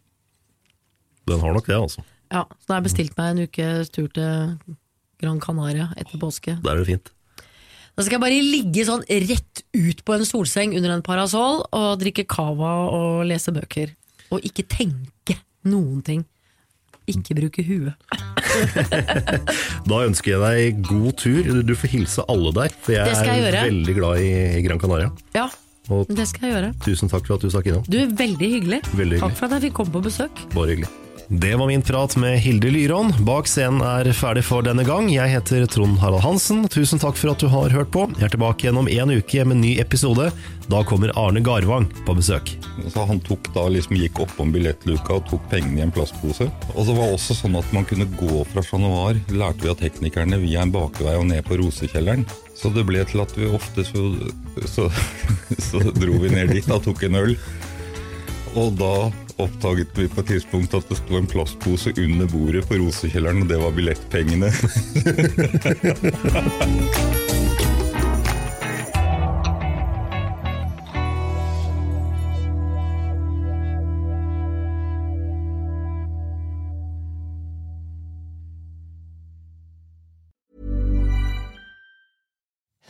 [1.29, 2.05] Den har nok det, altså.
[2.33, 4.77] Ja, så nå har jeg bestilt meg en ukes tur til
[5.20, 6.57] Gran Canaria etter påske.
[6.65, 7.12] Der er det fint.
[7.99, 11.89] Da skal jeg bare ligge sånn rett ut på en solseng under en parasoll og
[11.99, 13.91] drikke cava og lese bøker.
[14.31, 15.35] Og ikke tenke
[15.66, 16.23] noen ting.
[17.09, 17.94] Ikke bruke huet.
[19.89, 21.48] Da ønsker jeg deg god tur.
[21.64, 25.10] Du får hilse alle der, for jeg, jeg er veldig glad i, i Gran Canaria.
[25.36, 25.47] Ja,
[25.93, 26.72] Og det skal jeg gjøre.
[26.85, 27.85] tusen takk for at du stakk innom.
[27.89, 28.80] Du, veldig hyggelig.
[28.93, 29.22] Veldig hyggelig.
[29.24, 30.43] Takk for at jeg fikk komme på besøk.
[30.56, 30.90] Bare hyggelig.
[31.30, 33.12] Det var min prat med Hilde Lyron.
[33.20, 35.10] Bak scenen er ferdig for denne gang.
[35.12, 36.62] Jeg heter Trond Harald Hansen.
[36.72, 38.06] Tusen takk for at du har hørt på.
[38.16, 40.30] Jeg er tilbake igjen om en uke med en ny episode.
[40.72, 42.55] Da kommer Arne Garvang på besøk.
[42.88, 46.48] Så han tok da liksom gikk oppom billettluka og tok pengene i en plastpose.
[46.72, 49.78] Og det var også sånn at man kunne gå fra Chat Noir, lærte vi av
[49.84, 52.24] teknikerne, via en bakvei og ned på Rosekjelleren.
[52.56, 54.09] Så det ble til at vi ofte så,
[54.64, 54.88] så,
[55.68, 57.36] så dro vi ned dit og tok en øl.
[58.56, 58.94] Og da
[59.39, 63.48] oppdaget vi på et tidspunkt at det sto en plastpose under bordet på Rosekjelleren, og
[63.52, 64.52] det var billettpengene.